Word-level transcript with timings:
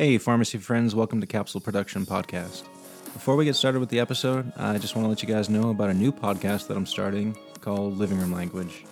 Hey, 0.00 0.16
pharmacy 0.16 0.56
friends, 0.56 0.94
welcome 0.94 1.20
to 1.20 1.26
Capsule 1.26 1.60
Production 1.60 2.06
Podcast. 2.06 2.62
Before 3.12 3.36
we 3.36 3.44
get 3.44 3.54
started 3.54 3.80
with 3.80 3.90
the 3.90 4.00
episode, 4.00 4.50
I 4.56 4.78
just 4.78 4.96
want 4.96 5.04
to 5.04 5.10
let 5.10 5.22
you 5.22 5.28
guys 5.28 5.50
know 5.50 5.68
about 5.68 5.90
a 5.90 5.92
new 5.92 6.10
podcast 6.10 6.68
that 6.68 6.76
I'm 6.78 6.86
starting 6.86 7.36
called 7.60 7.98
Living 7.98 8.18
Room 8.18 8.32
Language. 8.32 8.86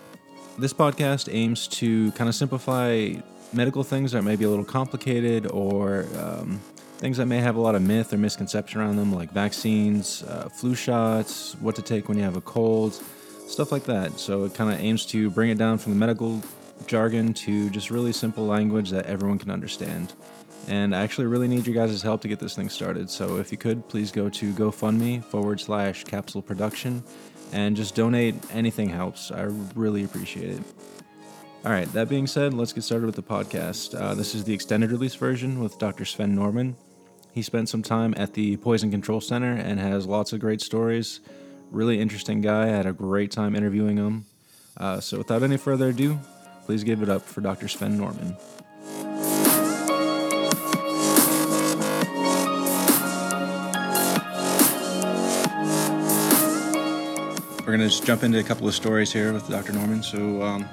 This 0.59 0.75
podcast 0.75 1.33
aims 1.33 1.67
to 1.69 2.13
kind 2.13 2.29
of 2.29 2.35
simplify 2.35 3.15
medical 3.55 3.85
things 3.85 4.13
that 4.13 4.21
may 4.21 4.37
be 4.37 4.45
a 4.45 4.51
little 4.51 4.67
complicated 4.67 5.51
or 5.51 6.05
um, 6.19 6.61
things 6.98 7.16
that 7.16 7.25
may 7.25 7.38
have 7.38 7.56
a 7.56 7.61
lot 7.62 7.75
of 7.75 7.80
myth 7.80 8.12
or 8.12 8.18
misconception 8.18 8.79
around 8.79 8.96
them, 8.96 9.11
like 9.11 9.30
vaccines, 9.30 10.25
uh, 10.25 10.50
flu 10.50 10.75
shots, 10.75 11.56
what 11.61 11.75
to 11.77 11.80
take 11.80 12.11
when 12.11 12.18
you 12.18 12.25
have 12.25 12.36
a 12.36 12.43
cold, 12.43 12.93
stuff 13.46 13.72
like 13.72 13.84
that. 13.84 14.20
So 14.20 14.45
it 14.45 14.52
kind 14.52 14.70
of 14.70 14.79
aims 14.79 15.06
to 15.06 15.30
bring 15.30 15.48
it 15.48 15.56
down 15.56 15.79
from 15.79 15.95
the 15.95 15.98
medical 15.98 16.43
jargon 16.86 17.32
to 17.32 17.70
just 17.70 17.90
really 17.90 18.12
simple 18.12 18.45
language 18.45 18.90
that 18.90 19.06
everyone 19.06 19.38
can 19.38 19.50
understand. 19.50 20.12
And 20.69 20.95
I 20.95 21.03
actually 21.03 21.27
really 21.27 21.48
need 21.48 21.66
your 21.66 21.75
guys' 21.75 22.03
help 22.03 22.21
to 22.21 22.29
get 22.29 22.39
this 22.39 22.55
thing 22.55 22.68
started. 22.68 23.08
So 23.08 23.39
if 23.39 23.50
you 23.50 23.57
could, 23.57 23.89
please 23.89 24.13
go 24.13 24.29
to 24.29 24.53
GoFundMe 24.53 25.25
forward 25.25 25.61
slash 25.61 26.04
capsule 26.04 26.43
production 26.43 27.03
and 27.53 27.75
just 27.75 27.94
donate. 27.94 28.35
Anything 28.53 28.91
helps. 28.91 29.31
I 29.31 29.44
really 29.75 30.04
appreciate 30.04 30.50
it. 30.50 30.63
All 31.64 31.72
right, 31.72 31.91
that 31.94 32.08
being 32.08 32.27
said, 32.27 32.53
let's 32.55 32.75
get 32.75 32.84
started 32.84 33.06
with 33.06 33.17
the 33.17 33.22
podcast. 33.22 33.98
Uh, 33.98 34.14
this 34.14 34.34
is 34.34 34.44
the 34.44 34.53
extended 34.53 34.91
release 34.92 35.14
version 35.14 35.58
with 35.58 35.78
Dr. 35.78 36.05
Sven 36.05 36.34
Normann. 36.34 36.77
He 37.33 37.42
spent 37.42 37.69
some 37.69 37.83
time 37.83 38.14
at 38.16 38.34
the 38.34 38.58
Poison 38.58 38.91
Control 38.91 39.20
Center 39.20 39.55
and 39.55 39.80
has 39.80 40.06
lots 40.06 40.33
of 40.33 40.41
great 40.41 40.61
stories. 40.61 41.20
Really 41.70 41.98
interesting 42.00 42.42
guy. 42.42 42.64
I 42.64 42.72
had 42.72 42.86
a 42.86 42.92
great 42.92 43.30
time 43.30 43.56
interviewing 43.56 43.97
him. 43.97 44.27
Uh, 44.77 45.00
so 45.00 45.19
without 45.19 45.42
any 45.42 45.56
further 45.56 45.89
ado, 45.89 46.19
please 46.64 46.84
give 46.84 47.03
it 47.03 47.08
up 47.08 47.22
for 47.22 47.41
Dr. 47.41 47.69
Sven 47.69 47.97
Normann. 47.97 48.36
We're 57.69 57.77
going 57.77 57.86
to 57.86 57.94
just 57.94 58.06
jump 58.06 58.22
into 58.22 58.38
a 58.38 58.42
couple 58.42 58.66
of 58.66 58.74
stories 58.74 59.12
here 59.12 59.30
with 59.34 59.47
Dr. 59.47 59.74
Normann. 59.74 60.02
So, 60.02 60.41
um, 60.41 60.66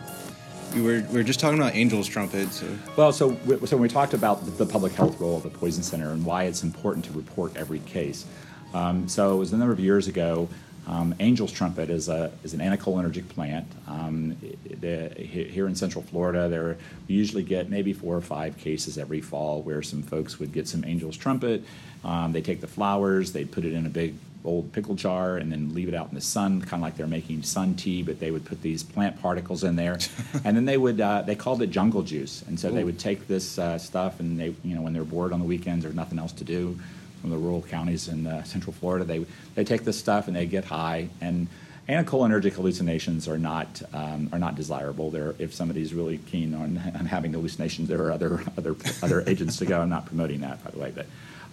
we 0.73 0.81
were, 0.81 1.05
we 1.09 1.17
were 1.17 1.23
just 1.23 1.41
talking 1.41 1.59
about 1.59 1.73
Angel's 1.73 2.07
Trumpet. 2.07 2.53
So. 2.53 2.65
Well, 2.95 3.11
so, 3.11 3.35
so 3.65 3.75
when 3.75 3.81
we 3.81 3.89
talked 3.89 4.13
about 4.13 4.57
the 4.57 4.65
public 4.65 4.93
health 4.93 5.19
role 5.19 5.35
of 5.35 5.43
the 5.43 5.49
Poison 5.49 5.83
Center 5.83 6.11
and 6.11 6.25
why 6.25 6.43
it's 6.43 6.63
important 6.63 7.03
to 7.03 7.11
report 7.11 7.57
every 7.57 7.79
case. 7.79 8.25
Um, 8.73 9.09
so 9.09 9.33
it 9.33 9.37
was 9.39 9.51
a 9.51 9.57
number 9.57 9.73
of 9.73 9.79
years 9.81 10.07
ago. 10.07 10.47
Um, 10.87 11.13
Angel's 11.19 11.51
Trumpet 11.51 11.89
is, 11.89 12.07
a, 12.07 12.31
is 12.45 12.53
an 12.53 12.61
anticholinergic 12.61 13.27
plant. 13.27 13.67
Um, 13.89 14.37
the, 14.63 15.09
here 15.17 15.67
in 15.67 15.75
Central 15.75 16.01
Florida, 16.01 16.47
there 16.47 16.77
we 17.09 17.15
usually 17.15 17.43
get 17.43 17.69
maybe 17.69 17.91
four 17.91 18.15
or 18.15 18.21
five 18.21 18.57
cases 18.57 18.97
every 18.97 19.19
fall 19.19 19.61
where 19.63 19.81
some 19.81 20.01
folks 20.01 20.39
would 20.39 20.53
get 20.53 20.65
some 20.69 20.85
Angel's 20.85 21.17
Trumpet. 21.17 21.65
Um, 22.05 22.31
they 22.31 22.41
take 22.41 22.61
the 22.61 22.67
flowers, 22.67 23.33
they 23.33 23.43
put 23.43 23.65
it 23.65 23.73
in 23.73 23.85
a 23.85 23.89
big 23.89 24.15
old 24.45 24.71
pickle 24.71 24.95
jar 24.95 25.37
and 25.37 25.51
then 25.51 25.73
leave 25.73 25.87
it 25.87 25.93
out 25.93 26.09
in 26.09 26.15
the 26.15 26.21
sun, 26.21 26.61
kind 26.61 26.73
of 26.73 26.81
like 26.81 26.97
they're 26.97 27.07
making 27.07 27.43
sun 27.43 27.75
tea, 27.75 28.03
but 28.03 28.19
they 28.19 28.31
would 28.31 28.45
put 28.45 28.61
these 28.61 28.83
plant 28.83 29.21
particles 29.21 29.63
in 29.63 29.75
there, 29.75 29.97
and 30.43 30.55
then 30.55 30.65
they 30.65 30.77
would 30.77 31.01
uh, 31.01 31.21
they 31.23 31.35
called 31.35 31.61
it 31.61 31.67
jungle 31.67 32.03
juice, 32.03 32.43
and 32.47 32.59
so 32.59 32.69
Ooh. 32.69 32.71
they 32.71 32.83
would 32.83 32.99
take 32.99 33.27
this 33.27 33.57
uh, 33.59 33.77
stuff 33.77 34.19
and 34.19 34.39
they 34.39 34.55
you 34.63 34.75
know 34.75 34.81
when 34.81 34.93
they're 34.93 35.03
bored 35.03 35.33
on 35.33 35.39
the 35.39 35.45
weekends, 35.45 35.83
there's 35.83 35.95
nothing 35.95 36.19
else 36.19 36.31
to 36.33 36.43
do. 36.43 36.77
From 37.21 37.31
the 37.31 37.37
rural 37.37 37.63
counties 37.63 38.07
in 38.07 38.27
uh, 38.27 38.43
Central 38.43 38.71
Florida, 38.71 39.03
they 39.03 39.25
they 39.55 39.63
take 39.63 39.83
this 39.83 39.97
stuff 39.97 40.27
and 40.27 40.35
they 40.35 40.45
get 40.45 40.65
high 40.65 41.09
and. 41.21 41.47
Anticholinergic 41.87 42.53
hallucinations 42.53 43.27
are 43.27 43.37
not 43.37 43.79
um, 43.93 44.27
are 44.33 44.39
not 44.39 44.55
desirable. 44.55 45.11
There, 45.11 45.35
if 45.37 45.53
somebody's 45.53 45.93
really 45.93 46.17
keen 46.17 46.55
on, 46.55 46.81
on 46.99 47.05
having 47.05 47.31
hallucinations, 47.31 47.87
there 47.87 48.01
are 48.01 48.11
other 48.11 48.43
other 48.57 48.75
other 49.03 49.23
agents 49.27 49.57
to 49.57 49.67
go. 49.67 49.81
I'm 49.81 49.89
not 49.89 50.07
promoting 50.07 50.41
that, 50.41 50.63
by 50.63 50.71
the 50.71 50.79
way, 50.79 50.91
but 50.95 51.05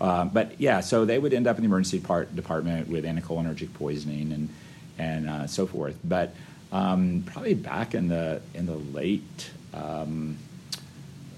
um, 0.02 0.30
but 0.30 0.60
yeah, 0.60 0.80
so 0.80 1.04
they 1.04 1.18
would 1.18 1.32
end 1.32 1.46
up 1.46 1.56
in 1.56 1.62
the 1.62 1.66
emergency 1.66 2.00
part, 2.00 2.34
department 2.34 2.88
with 2.88 3.04
anticholinergic 3.04 3.72
poisoning 3.74 4.32
and 4.32 4.48
and 4.98 5.30
uh, 5.30 5.46
so 5.46 5.66
forth. 5.66 5.96
But 6.02 6.34
um, 6.72 7.22
probably 7.24 7.54
back 7.54 7.94
in 7.94 8.08
the 8.08 8.42
in 8.52 8.66
the 8.66 8.76
late 8.76 9.50
um, 9.72 10.38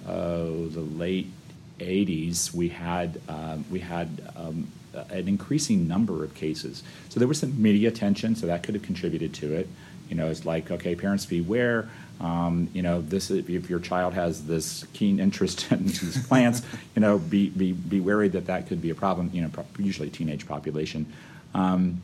oh, 0.09 0.67
the 0.69 0.81
late 0.81 1.31
80s, 1.79 2.55
we 2.55 2.71
had 2.71 3.21
um, 3.29 3.67
we 3.71 3.81
had 3.81 4.33
um, 4.35 4.69
an 5.11 5.29
increasing 5.29 5.87
number 5.87 6.25
of 6.25 6.35
cases. 6.35 6.83
So 7.11 7.19
there 7.21 7.29
was 7.29 7.41
some 7.41 7.61
media 7.61 7.89
attention, 7.89 8.35
so 8.35 8.47
that 8.47 8.63
could 8.63 8.75
have 8.75 8.83
contributed 8.83 9.35
to 9.35 9.53
it. 9.53 9.69
You 10.09 10.17
know, 10.17 10.29
it's 10.29 10.45
like 10.45 10.71
okay, 10.71 10.95
parents 10.95 11.27
beware. 11.27 11.89
Um, 12.21 12.69
you 12.73 12.83
know, 12.83 13.01
this 13.01 13.31
if 13.31 13.69
your 13.69 13.81
child 13.81 14.15
has 14.15 14.47
this 14.47 14.85
keen 14.93 15.19
interest 15.19 15.67
in 15.73 15.87
these 15.87 16.27
plants, 16.27 16.63
you 16.95 17.01
know, 17.01 17.19
be, 17.19 17.51
be 17.51 17.73
be 17.73 18.01
worried 18.01 18.33
that 18.33 18.47
that 18.47 18.69
could 18.69 18.81
be 18.81 18.91
a 18.91 18.95
problem. 18.95 19.31
You 19.33 19.43
know, 19.43 19.51
usually 19.79 20.11
teenage 20.11 20.47
population. 20.47 21.13
Um, 21.55 22.03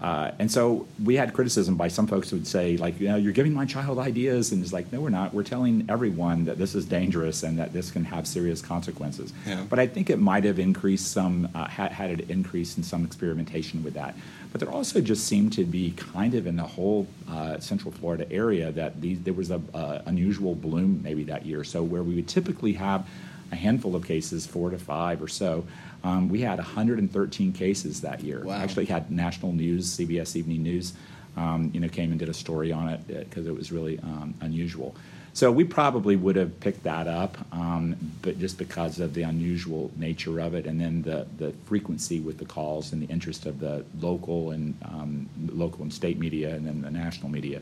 uh, 0.00 0.30
and 0.38 0.50
so 0.50 0.86
we 1.02 1.16
had 1.16 1.34
criticism 1.34 1.76
by 1.76 1.88
some 1.88 2.06
folks 2.06 2.30
who 2.30 2.36
would 2.36 2.46
say, 2.46 2.76
like, 2.76 3.00
you 3.00 3.08
know, 3.08 3.16
you're 3.16 3.32
giving 3.32 3.52
my 3.52 3.64
child 3.64 3.98
ideas, 3.98 4.52
and 4.52 4.62
it's 4.62 4.72
like, 4.72 4.92
no, 4.92 5.00
we're 5.00 5.08
not. 5.08 5.34
We're 5.34 5.42
telling 5.42 5.84
everyone 5.88 6.44
that 6.44 6.56
this 6.56 6.74
is 6.76 6.84
dangerous 6.84 7.42
and 7.42 7.58
that 7.58 7.72
this 7.72 7.90
can 7.90 8.04
have 8.04 8.26
serious 8.26 8.62
consequences. 8.62 9.32
Yeah. 9.44 9.64
But 9.68 9.80
I 9.80 9.88
think 9.88 10.08
it 10.08 10.18
might 10.18 10.44
have 10.44 10.58
increased 10.58 11.10
some, 11.10 11.48
uh, 11.54 11.66
had, 11.66 11.90
had 11.90 12.10
it 12.10 12.30
increased 12.30 12.78
in 12.78 12.84
some 12.84 13.04
experimentation 13.04 13.82
with 13.82 13.94
that. 13.94 14.14
But 14.52 14.60
there 14.60 14.70
also 14.70 15.00
just 15.00 15.26
seemed 15.26 15.52
to 15.54 15.64
be 15.64 15.90
kind 15.96 16.34
of 16.34 16.46
in 16.46 16.56
the 16.56 16.62
whole 16.62 17.06
uh, 17.28 17.58
Central 17.58 17.92
Florida 17.92 18.30
area 18.32 18.70
that 18.72 19.00
these, 19.00 19.20
there 19.20 19.34
was 19.34 19.50
a 19.50 19.60
unusual 20.06 20.54
bloom 20.54 21.00
maybe 21.02 21.24
that 21.24 21.44
year. 21.44 21.64
So 21.64 21.82
where 21.82 22.02
we 22.02 22.14
would 22.14 22.28
typically 22.28 22.74
have 22.74 23.06
a 23.50 23.56
handful 23.56 23.96
of 23.96 24.04
cases, 24.04 24.46
four 24.46 24.70
to 24.70 24.78
five 24.78 25.22
or 25.22 25.28
so. 25.28 25.64
Um, 26.04 26.28
we 26.28 26.40
had 26.40 26.58
113 26.58 27.52
cases 27.52 28.00
that 28.02 28.22
year. 28.22 28.42
Wow. 28.44 28.54
Actually, 28.54 28.86
had 28.86 29.10
national 29.10 29.52
news, 29.52 29.96
CBS 29.96 30.36
Evening 30.36 30.62
News, 30.62 30.94
um, 31.36 31.70
you 31.74 31.80
know, 31.80 31.88
came 31.88 32.10
and 32.10 32.18
did 32.18 32.28
a 32.28 32.34
story 32.34 32.72
on 32.72 32.88
it 32.88 33.06
because 33.06 33.46
uh, 33.46 33.50
it 33.50 33.56
was 33.56 33.72
really 33.72 33.98
um, 34.00 34.34
unusual. 34.40 34.94
So 35.38 35.52
we 35.52 35.62
probably 35.62 36.16
would 36.16 36.34
have 36.34 36.58
picked 36.58 36.82
that 36.82 37.06
up, 37.06 37.38
um, 37.52 37.94
but 38.22 38.40
just 38.40 38.58
because 38.58 38.98
of 38.98 39.14
the 39.14 39.22
unusual 39.22 39.90
nature 39.96 40.40
of 40.40 40.54
it, 40.54 40.66
and 40.66 40.80
then 40.80 41.02
the, 41.02 41.28
the 41.36 41.52
frequency 41.66 42.18
with 42.18 42.38
the 42.38 42.44
calls 42.44 42.92
and 42.92 43.00
the 43.00 43.06
interest 43.06 43.46
of 43.46 43.60
the 43.60 43.84
local 44.00 44.50
and 44.50 44.76
um, 44.84 45.28
local 45.52 45.82
and 45.82 45.92
state 45.92 46.18
media, 46.18 46.56
and 46.56 46.66
then 46.66 46.82
the 46.82 46.90
national 46.90 47.28
media. 47.28 47.60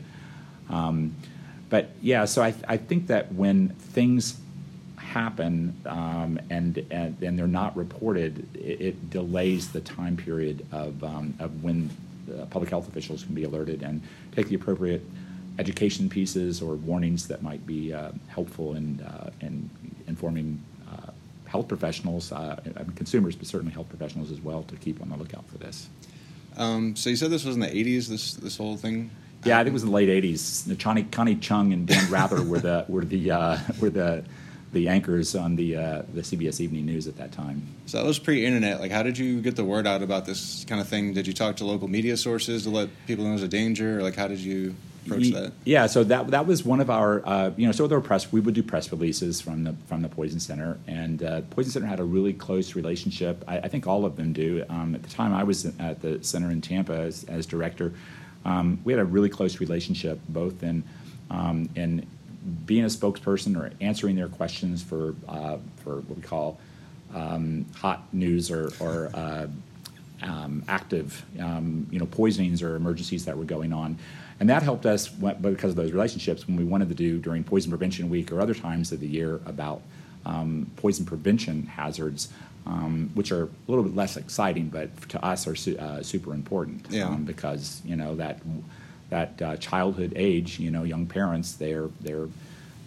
Um, 0.71 1.15
but 1.69 1.89
yeah, 2.01 2.25
so 2.25 2.41
I, 2.41 2.55
I 2.67 2.77
think 2.77 3.07
that 3.07 3.33
when 3.33 3.69
things 3.69 4.39
happen 5.17 5.75
um, 5.85 6.39
and, 6.49 6.77
and, 6.91 7.21
and 7.21 7.37
they're 7.37 7.47
not 7.47 7.75
reported, 7.75 8.47
it, 8.55 8.81
it 8.81 9.09
delays 9.09 9.71
the 9.71 9.81
time 9.81 10.15
period 10.15 10.65
of, 10.71 11.03
um, 11.03 11.33
of 11.39 11.63
when 11.63 11.89
uh, 12.31 12.45
public 12.45 12.69
health 12.69 12.87
officials 12.87 13.23
can 13.23 13.33
be 13.33 13.43
alerted 13.43 13.81
and 13.81 14.01
take 14.35 14.47
the 14.47 14.55
appropriate 14.55 15.03
education 15.59 16.07
pieces 16.09 16.61
or 16.61 16.75
warnings 16.75 17.27
that 17.27 17.41
might 17.41 17.65
be 17.65 17.93
uh, 17.93 18.11
helpful 18.27 18.75
in, 18.75 18.99
uh, 19.01 19.31
in 19.41 19.69
informing 20.07 20.61
uh, 20.91 21.11
health 21.45 21.67
professionals, 21.67 22.31
uh, 22.31 22.59
consumers, 22.95 23.35
but 23.35 23.47
certainly 23.47 23.73
health 23.73 23.89
professionals 23.89 24.31
as 24.31 24.39
well, 24.41 24.63
to 24.63 24.75
keep 24.75 25.01
on 25.01 25.09
the 25.09 25.17
lookout 25.17 25.47
for 25.47 25.57
this. 25.57 25.89
Um, 26.57 26.95
so 26.95 27.09
you 27.09 27.15
said 27.15 27.31
this 27.31 27.45
was 27.45 27.55
in 27.55 27.61
the 27.61 27.67
80s, 27.67 28.07
this, 28.07 28.33
this 28.33 28.57
whole 28.57 28.77
thing? 28.77 29.09
Yeah, 29.45 29.59
I 29.59 29.63
think 29.63 29.69
it 29.69 29.73
was 29.73 29.83
in 29.83 29.89
the 29.89 29.95
late 29.95 30.09
'80s. 30.09 30.79
Connie, 30.79 31.03
Connie 31.03 31.35
Chung 31.35 31.71
and 31.71 31.87
Dan 31.87 32.09
Rather 32.11 32.41
were 32.43 32.59
the 32.59 32.85
were 32.87 33.05
the 33.05 33.31
uh, 33.31 33.57
were 33.79 33.89
the 33.89 34.23
the 34.73 34.87
anchors 34.87 35.35
on 35.35 35.55
the 35.55 35.75
uh, 35.75 36.01
the 36.13 36.21
CBS 36.21 36.59
Evening 36.59 36.85
News 36.85 37.07
at 37.07 37.17
that 37.17 37.31
time. 37.31 37.61
So 37.85 37.97
that 37.97 38.05
was 38.05 38.19
pre-internet. 38.19 38.79
Like, 38.79 38.91
how 38.91 39.03
did 39.03 39.17
you 39.17 39.41
get 39.41 39.55
the 39.55 39.63
word 39.63 39.87
out 39.87 40.01
about 40.01 40.25
this 40.25 40.65
kind 40.65 40.81
of 40.81 40.87
thing? 40.87 41.13
Did 41.13 41.27
you 41.27 41.33
talk 41.33 41.55
to 41.57 41.65
local 41.65 41.87
media 41.87 42.17
sources 42.17 42.63
to 42.63 42.69
let 42.69 42.89
people 43.07 43.23
know 43.23 43.31
there's 43.31 43.43
a 43.43 43.47
danger? 43.47 43.99
Or 43.99 44.03
like, 44.03 44.15
how 44.15 44.27
did 44.27 44.39
you 44.39 44.75
approach 45.05 45.31
that? 45.31 45.53
Yeah, 45.63 45.87
so 45.87 46.03
that 46.05 46.27
that 46.27 46.45
was 46.45 46.65
one 46.65 46.79
of 46.79 46.89
our 46.89 47.25
uh, 47.25 47.51
you 47.55 47.65
know 47.65 47.71
so 47.71 47.87
there 47.87 47.97
were 47.97 48.05
press 48.05 48.31
we 48.31 48.39
would 48.39 48.53
do 48.53 48.63
press 48.63 48.91
releases 48.91 49.41
from 49.41 49.63
the 49.63 49.75
from 49.87 50.01
the 50.01 50.09
Poison 50.09 50.39
Center, 50.39 50.77
and 50.87 51.23
uh, 51.23 51.41
Poison 51.49 51.71
Center 51.71 51.87
had 51.87 51.99
a 51.99 52.05
really 52.05 52.33
close 52.33 52.75
relationship. 52.75 53.43
I, 53.47 53.59
I 53.59 53.67
think 53.67 53.87
all 53.87 54.05
of 54.05 54.15
them 54.15 54.33
do. 54.33 54.65
Um, 54.69 54.95
at 54.95 55.03
the 55.03 55.09
time, 55.09 55.33
I 55.33 55.43
was 55.43 55.65
at 55.79 56.01
the 56.01 56.23
center 56.23 56.51
in 56.51 56.61
Tampa 56.61 56.93
as, 56.93 57.23
as 57.25 57.45
director. 57.45 57.93
Um, 58.45 58.79
we 58.83 58.93
had 58.93 58.99
a 58.99 59.05
really 59.05 59.29
close 59.29 59.59
relationship, 59.59 60.19
both 60.29 60.63
in 60.63 60.83
um, 61.29 61.69
in 61.75 62.05
being 62.65 62.83
a 62.83 62.87
spokesperson 62.87 63.57
or 63.57 63.71
answering 63.81 64.15
their 64.15 64.29
questions 64.29 64.81
for 64.83 65.15
uh, 65.27 65.57
for 65.83 65.97
what 66.01 66.17
we 66.17 66.21
call 66.21 66.59
um, 67.13 67.65
hot 67.75 68.11
news 68.13 68.51
or, 68.51 68.71
or 68.79 69.09
uh, 69.13 69.47
um, 70.23 70.63
active 70.67 71.25
um, 71.39 71.87
you 71.91 71.99
know 71.99 72.05
poisonings 72.05 72.61
or 72.61 72.75
emergencies 72.75 73.25
that 73.25 73.37
were 73.37 73.45
going 73.45 73.73
on. 73.73 73.97
And 74.39 74.49
that 74.49 74.61
helped 74.61 74.85
us 74.85 75.07
because 75.07 75.71
of 75.71 75.75
those 75.75 75.91
relationships 75.91 76.47
when 76.47 76.57
we 76.57 76.63
wanted 76.63 76.89
to 76.89 76.95
do 76.95 77.17
during 77.17 77.43
Poison 77.43 77.71
Prevention 77.71 78.07
Week 78.07 78.31
or 78.31 78.39
other 78.39 78.53
times 78.53 78.91
of 78.91 78.99
the 78.99 79.07
year 79.07 79.41
about 79.47 79.81
um, 80.27 80.69
poison 80.75 81.05
prevention 81.05 81.65
hazards, 81.65 82.29
um, 82.67 83.09
which 83.15 83.31
are 83.31 83.43
a 83.43 83.49
little 83.67 83.83
bit 83.83 83.95
less 83.95 84.15
exciting, 84.15 84.69
but 84.69 85.09
to 85.09 85.23
us 85.25 85.47
are 85.47 85.55
su- 85.55 85.77
uh, 85.77 86.03
super 86.03 86.33
important 86.33 86.85
yeah. 86.89 87.07
um, 87.07 87.23
because 87.23 87.81
you 87.83 87.95
know 87.95 88.15
that 88.15 88.39
that 89.09 89.41
uh, 89.41 89.55
childhood 89.57 90.13
age, 90.15 90.59
you 90.59 90.71
know, 90.71 90.83
young 90.83 91.05
parents, 91.05 91.53
they're 91.53 91.89
they're 92.01 92.27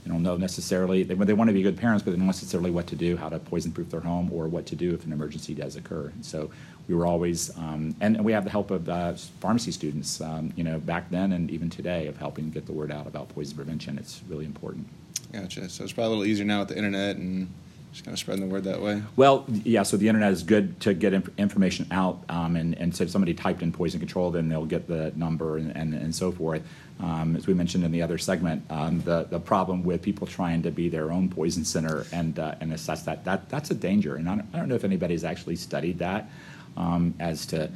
they 0.05 0.11
don't 0.11 0.22
know 0.22 0.37
necessarily 0.37 1.02
they, 1.02 1.14
they 1.14 1.32
want 1.34 1.49
to 1.49 1.55
be 1.55 1.62
good 1.62 1.76
parents, 1.76 2.02
but 2.02 2.11
they 2.11 2.17
don't 2.17 2.26
know 2.26 2.26
necessarily 2.26 2.70
what 2.70 2.87
to 2.87 2.96
do, 2.96 3.17
how 3.17 3.28
to 3.28 3.38
poison-proof 3.38 3.90
their 3.90 4.00
home, 4.00 4.31
or 4.32 4.49
what 4.49 4.67
to 4.67 4.76
do 4.76 4.94
if 4.94 5.05
an 5.05 5.12
emergency 5.12 5.55
does 5.55 5.76
occur. 5.76 6.11
And 6.14 6.25
so 6.25 6.50
we 6.88 6.94
were 6.94 7.06
always, 7.06 7.56
um, 7.58 7.94
and 8.00 8.25
we 8.25 8.32
have 8.32 8.44
the 8.44 8.50
help 8.50 8.70
of 8.70 8.88
uh, 8.88 9.12
pharmacy 9.40 9.72
students, 9.72 10.20
um, 10.20 10.52
you 10.56 10.64
know, 10.64 10.78
back 10.78 11.11
then 11.11 11.32
and 11.32 11.50
even 11.50 11.70
today, 11.70 12.06
of 12.06 12.17
helping 12.17 12.50
get 12.50 12.66
the 12.66 12.73
word 12.73 12.90
out 12.90 13.06
about 13.06 13.28
poison 13.28 13.56
prevention. 13.56 13.99
It's 13.99 14.23
really 14.28 14.46
important. 14.46 14.88
Gotcha. 15.32 15.69
So 15.69 15.84
it's 15.84 15.93
probably 15.93 16.06
a 16.06 16.16
little 16.16 16.25
easier 16.26 16.46
now 16.46 16.61
with 16.61 16.69
the 16.69 16.76
internet 16.76 17.16
and 17.16 17.52
just 17.92 18.04
kind 18.04 18.14
of 18.14 18.19
spreading 18.19 18.48
the 18.48 18.52
word 18.52 18.64
that 18.64 18.81
way. 18.81 19.02
Well, 19.16 19.44
yeah. 19.48 19.82
So 19.82 19.96
the 19.96 20.08
internet 20.08 20.32
is 20.32 20.42
good 20.42 20.78
to 20.81 20.94
get 20.94 21.12
inf- 21.12 21.38
information 21.38 21.87
out, 21.90 22.22
um, 22.28 22.56
and 22.56 22.75
and 22.75 22.94
so 22.94 23.04
if 23.04 23.10
somebody 23.10 23.34
typed 23.34 23.62
in 23.62 23.72
poison 23.72 23.98
control, 23.98 24.31
then 24.31 24.48
they'll 24.48 24.66
get 24.66 24.87
the 24.87 25.12
number 25.16 25.56
and 25.56 25.76
and, 25.76 25.94
and 25.94 26.14
so 26.14 26.31
forth. 26.31 26.62
Um, 27.00 27.34
as 27.34 27.46
we 27.46 27.54
mentioned 27.54 27.82
in 27.82 27.92
the 27.92 28.02
other 28.02 28.19
segment, 28.19 28.62
um, 28.70 29.00
the 29.02 29.25
the 29.25 29.40
problem 29.40 29.82
with 29.82 30.02
people 30.02 30.26
trying 30.26 30.62
to 30.62 30.70
be 30.70 30.88
their 30.88 31.10
own 31.10 31.28
poison 31.28 31.64
center 31.64 32.06
and 32.12 32.38
uh, 32.38 32.54
and 32.60 32.72
assess 32.72 33.02
that 33.02 33.25
that 33.25 33.48
that's 33.48 33.70
a 33.70 33.75
danger. 33.75 34.16
And 34.16 34.28
I 34.28 34.37
don't, 34.37 34.48
I 34.54 34.58
don't 34.58 34.69
know 34.69 34.76
if 34.76 34.84
anybody's 34.84 35.25
actually 35.25 35.56
studied 35.56 35.98
that 35.98 36.31
um, 36.76 37.14
as 37.19 37.46
to. 37.46 37.70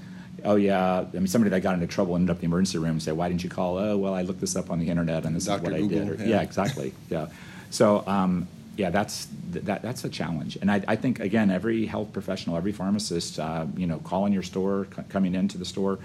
Oh 0.45 0.57
yeah, 0.57 1.01
I 1.01 1.17
mean 1.17 1.27
somebody 1.27 1.51
that 1.51 1.61
got 1.61 1.75
into 1.75 1.87
trouble 1.87 2.17
ended 2.17 2.31
up 2.31 2.37
in 2.37 2.41
the 2.43 2.47
emergency 2.47 2.79
room 2.79 2.91
and 2.91 3.03
say, 3.03 3.13
"Why 3.13 3.29
didn't 3.29 3.43
you 3.43 3.51
call?" 3.51 3.79
Oh 3.79 3.97
well, 3.97 4.15
I 4.15 4.23
looked 4.23 4.41
this 4.41 4.57
up 4.57 4.71
on 4.71 4.79
the 4.79 4.89
internet 4.91 5.25
and 5.25 5.35
this 5.35 5.47
Dr. 5.47 5.57
is 5.57 5.63
what 5.63 5.81
Google, 5.81 5.99
I 5.99 6.05
did. 6.05 6.21
Or, 6.21 6.23
yeah. 6.23 6.29
yeah, 6.29 6.43
exactly. 6.43 6.93
Yeah. 7.09 7.29
So 7.71 8.05
um, 8.07 8.47
yeah, 8.77 8.91
that's 8.91 9.29
that, 9.53 9.83
that's 9.83 10.05
a 10.05 10.09
challenge, 10.09 10.57
and 10.61 10.71
I, 10.71 10.83
I 10.89 10.97
think 10.97 11.21
again, 11.21 11.51
every 11.51 11.87
health 11.87 12.13
professional, 12.13 12.57
every 12.57 12.73
pharmacist, 12.73 13.39
uh, 13.39 13.67
you 13.77 13.87
know, 13.87 13.99
calling 13.99 14.33
your 14.33 14.43
store, 14.43 14.87
c- 14.95 15.03
coming 15.09 15.35
into 15.35 15.59
the 15.59 15.65
store, 15.65 15.99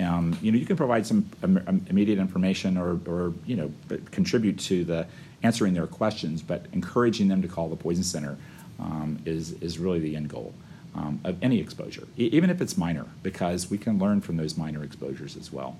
um, 0.00 0.36
you 0.40 0.50
know, 0.50 0.58
you 0.58 0.66
can 0.66 0.76
provide 0.76 1.06
some 1.06 1.28
im- 1.42 1.62
im- 1.68 1.86
immediate 1.90 2.18
information 2.18 2.76
or, 2.76 2.98
or 3.06 3.32
you 3.46 3.56
know, 3.56 3.70
but 3.88 4.10
contribute 4.10 4.58
to 4.60 4.84
the 4.84 5.06
answering 5.42 5.74
their 5.74 5.86
questions, 5.86 6.40
but 6.40 6.66
encouraging 6.72 7.28
them 7.28 7.42
to 7.42 7.48
call 7.48 7.68
the 7.68 7.76
poison 7.76 8.02
center 8.02 8.36
um, 8.80 9.18
is 9.26 9.52
is 9.60 9.78
really 9.78 10.00
the 10.00 10.16
end 10.16 10.28
goal. 10.28 10.54
Um, 10.96 11.18
of 11.24 11.42
any 11.42 11.58
exposure, 11.58 12.06
e- 12.16 12.30
even 12.32 12.50
if 12.50 12.60
it's 12.60 12.76
minor, 12.78 13.06
because 13.24 13.68
we 13.68 13.78
can 13.78 13.98
learn 13.98 14.20
from 14.20 14.36
those 14.36 14.56
minor 14.56 14.84
exposures 14.84 15.36
as 15.36 15.50
well. 15.52 15.76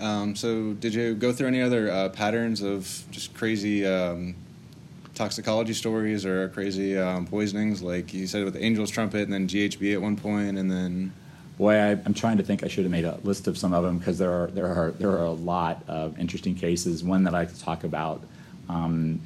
Um, 0.00 0.34
so 0.34 0.72
did 0.72 0.94
you 0.94 1.14
go 1.14 1.32
through 1.32 1.46
any 1.46 1.62
other 1.62 1.88
uh, 1.88 2.08
patterns 2.08 2.60
of 2.60 3.04
just 3.12 3.34
crazy 3.34 3.86
um, 3.86 4.34
toxicology 5.20 5.74
stories 5.74 6.24
or 6.24 6.48
crazy 6.48 6.98
um, 6.98 7.26
poisonings? 7.26 7.82
Like 7.82 8.12
you 8.14 8.26
said 8.26 8.44
with 8.44 8.54
the 8.54 8.62
Angel's 8.62 8.90
Trumpet 8.90 9.22
and 9.22 9.32
then 9.32 9.46
GHB 9.46 9.94
at 9.94 10.02
one 10.02 10.16
point, 10.16 10.58
and 10.58 10.70
then 10.70 11.12
Boy, 11.60 11.74
I, 11.74 11.90
I'm 11.90 12.14
trying 12.14 12.38
to 12.38 12.42
think. 12.42 12.64
I 12.64 12.68
should 12.68 12.84
have 12.84 12.90
made 12.90 13.04
a 13.04 13.18
list 13.22 13.46
of 13.46 13.58
some 13.58 13.74
of 13.74 13.84
them 13.84 13.98
because 13.98 14.16
there 14.16 14.32
are 14.32 14.46
there 14.46 14.66
are 14.66 14.92
there 14.92 15.10
are 15.10 15.26
a 15.26 15.30
lot 15.30 15.82
of 15.88 16.18
interesting 16.18 16.54
cases. 16.54 17.04
One 17.04 17.24
that 17.24 17.34
I 17.34 17.44
could 17.44 17.58
talk 17.58 17.84
about 17.84 18.22
um, 18.70 19.20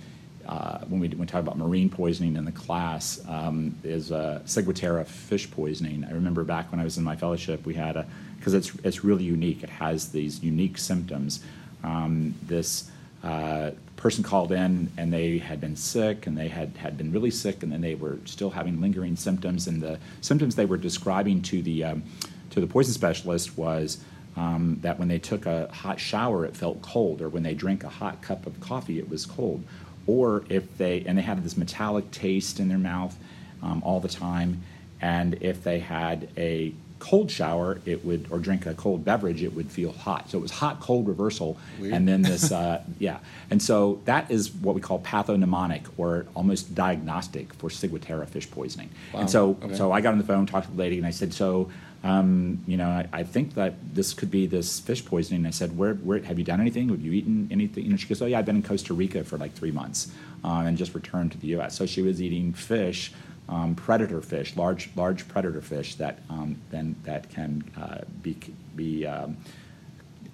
uh, 0.45 0.79
when 0.89 0.99
we 0.99 1.07
when 1.11 1.21
we 1.21 1.27
talk 1.27 1.41
about 1.41 1.57
marine 1.57 1.89
poisoning 1.89 2.35
in 2.35 2.45
the 2.45 2.51
class 2.51 3.23
um, 3.29 3.77
is 3.85 4.11
uh, 4.11 4.43
Ciguatera 4.47 5.07
fish 5.07 5.49
poisoning. 5.49 6.05
I 6.05 6.11
remember 6.11 6.43
back 6.43 6.73
when 6.73 6.81
I 6.81 6.85
was 6.85 6.99
in 6.99 7.05
my 7.05 7.15
fellowship, 7.15 7.65
we 7.65 7.75
had 7.75 7.97
a 7.97 8.05
because 8.37 8.53
it's 8.53 8.75
it's 8.83 9.05
really 9.05 9.23
unique. 9.23 9.63
It 9.63 9.71
has 9.71 10.09
these 10.09 10.43
unique 10.43 10.77
symptoms. 10.77 11.39
Um, 11.85 12.35
this 12.43 12.91
uh, 13.25 13.71
person 13.97 14.23
called 14.23 14.53
in 14.53 14.91
and 14.99 15.11
they 15.11 15.39
had 15.39 15.59
been 15.59 15.75
sick 15.75 16.27
and 16.27 16.37
they 16.37 16.49
had, 16.49 16.77
had 16.77 16.99
been 16.99 17.11
really 17.11 17.31
sick 17.31 17.63
and 17.63 17.73
then 17.73 17.81
they 17.81 17.95
were 17.95 18.19
still 18.27 18.51
having 18.51 18.79
lingering 18.79 19.17
symptoms 19.17 19.67
and 19.67 19.81
the 19.81 19.99
symptoms 20.21 20.57
they 20.57 20.67
were 20.67 20.77
describing 20.77 21.41
to 21.41 21.63
the 21.63 21.83
um, 21.83 22.03
to 22.51 22.61
the 22.61 22.67
poison 22.67 22.93
specialist 22.93 23.57
was 23.57 23.99
um, 24.37 24.79
that 24.83 24.99
when 24.99 25.09
they 25.09 25.19
took 25.19 25.47
a 25.47 25.69
hot 25.73 25.99
shower 25.99 26.45
it 26.45 26.55
felt 26.55 26.83
cold 26.83 27.23
or 27.23 27.31
when 27.31 27.43
they 27.43 27.55
drank 27.55 27.83
a 27.83 27.89
hot 27.89 28.21
cup 28.21 28.47
of 28.47 28.61
coffee 28.61 28.99
it 28.99 29.09
was 29.09 29.25
cold. 29.25 29.65
Or 30.07 30.45
if 30.51 30.77
they 30.77 31.03
and 31.07 31.17
they 31.17 31.23
had 31.23 31.43
this 31.43 31.57
metallic 31.57 32.11
taste 32.11 32.61
in 32.61 32.69
their 32.69 32.77
mouth 32.79 33.17
um, 33.63 33.83
all 33.87 34.01
the 34.01 34.09
time. 34.09 34.63
And 35.01 35.39
if 35.41 35.65
they 35.65 35.79
had 35.79 36.29
a 36.37 36.75
cold 37.11 37.31
shower 37.31 37.69
it 37.85 37.99
would 38.07 38.23
or 38.31 38.39
drink 38.39 38.65
a 38.67 38.75
cold 38.85 39.05
beverage 39.05 39.43
it 39.43 39.53
would 39.57 39.71
feel 39.79 39.93
hot. 39.93 40.23
So 40.31 40.39
it 40.39 40.41
was 40.41 40.51
hot 40.63 40.77
cold 40.81 41.07
reversal. 41.07 41.51
Weird. 41.81 41.93
and 41.95 42.09
then 42.09 42.23
this 42.23 42.51
uh, 42.61 42.83
yeah. 42.99 43.19
And 43.51 43.61
so 43.69 44.01
that 44.07 44.31
is 44.31 44.51
what 44.65 44.75
we 44.75 44.81
call 44.81 44.99
pathognomonic 45.01 45.83
or 45.99 46.27
almost 46.35 46.75
diagnostic 46.75 47.53
for 47.55 47.69
ciguatera 47.69 48.27
fish 48.29 48.51
poisoning. 48.51 48.89
Wow. 49.13 49.21
and 49.21 49.31
so 49.31 49.43
Okay. 49.63 49.75
so 49.75 49.93
i 49.93 50.01
got 50.01 50.13
on 50.13 50.19
the 50.19 50.25
phone 50.33 50.47
talked 50.47 50.67
to 50.69 50.73
the 50.73 50.79
lady 50.87 50.97
and 50.99 51.07
i 51.07 51.11
said 51.21 51.33
so 51.35 51.71
um, 52.03 52.63
you 52.67 52.77
know 52.77 52.89
I, 52.89 53.09
I 53.21 53.23
think 53.35 53.55
that 53.55 53.73
this 53.95 54.13
could 54.19 54.31
be 54.31 54.47
this 54.47 54.69
fish 54.89 55.03
poisoning. 55.05 55.41
And 55.41 55.47
i 55.47 55.51
said 55.61 55.71
where, 55.79 55.95
where 55.95 56.21
have 56.23 56.39
you 56.39 56.45
done 56.53 56.61
anything? 56.61 56.89
Have 56.91 57.01
you 57.09 57.13
eaten 57.13 57.49
anything? 57.51 57.85
You 57.85 57.91
know 57.91 57.97
she 57.97 58.09
goes 58.09 58.21
oh 58.23 58.27
yeah 58.27 58.39
i've 58.39 58.47
been 58.51 58.57
in 58.57 58.63
costa 58.63 58.93
rica 58.95 59.25
for 59.25 59.37
like 59.45 59.53
three 59.61 59.71
months 59.81 60.01
um, 60.43 60.67
and 60.67 60.77
just 60.85 60.95
returned 60.95 61.33
to 61.33 61.39
the 61.39 61.49
us 61.55 61.77
so 61.79 61.87
she 61.87 62.03
was 62.03 62.17
eating 62.27 62.53
fish 62.53 63.13
um, 63.49 63.75
predator 63.75 64.21
fish, 64.21 64.57
large 64.57 64.91
large 64.97 65.29
predator 65.29 65.61
fish 65.61 65.95
that 65.97 66.19
um, 66.31 66.57
then 66.71 66.97
that 67.05 67.31
can 67.31 67.65
uh, 67.77 67.99
be 68.23 68.37
be 68.75 69.07
um, 69.07 69.37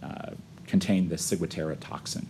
uh, 0.02 0.30
contain 0.66 1.08
the 1.08 1.16
ciguatera 1.16 1.76
toxin, 1.80 2.28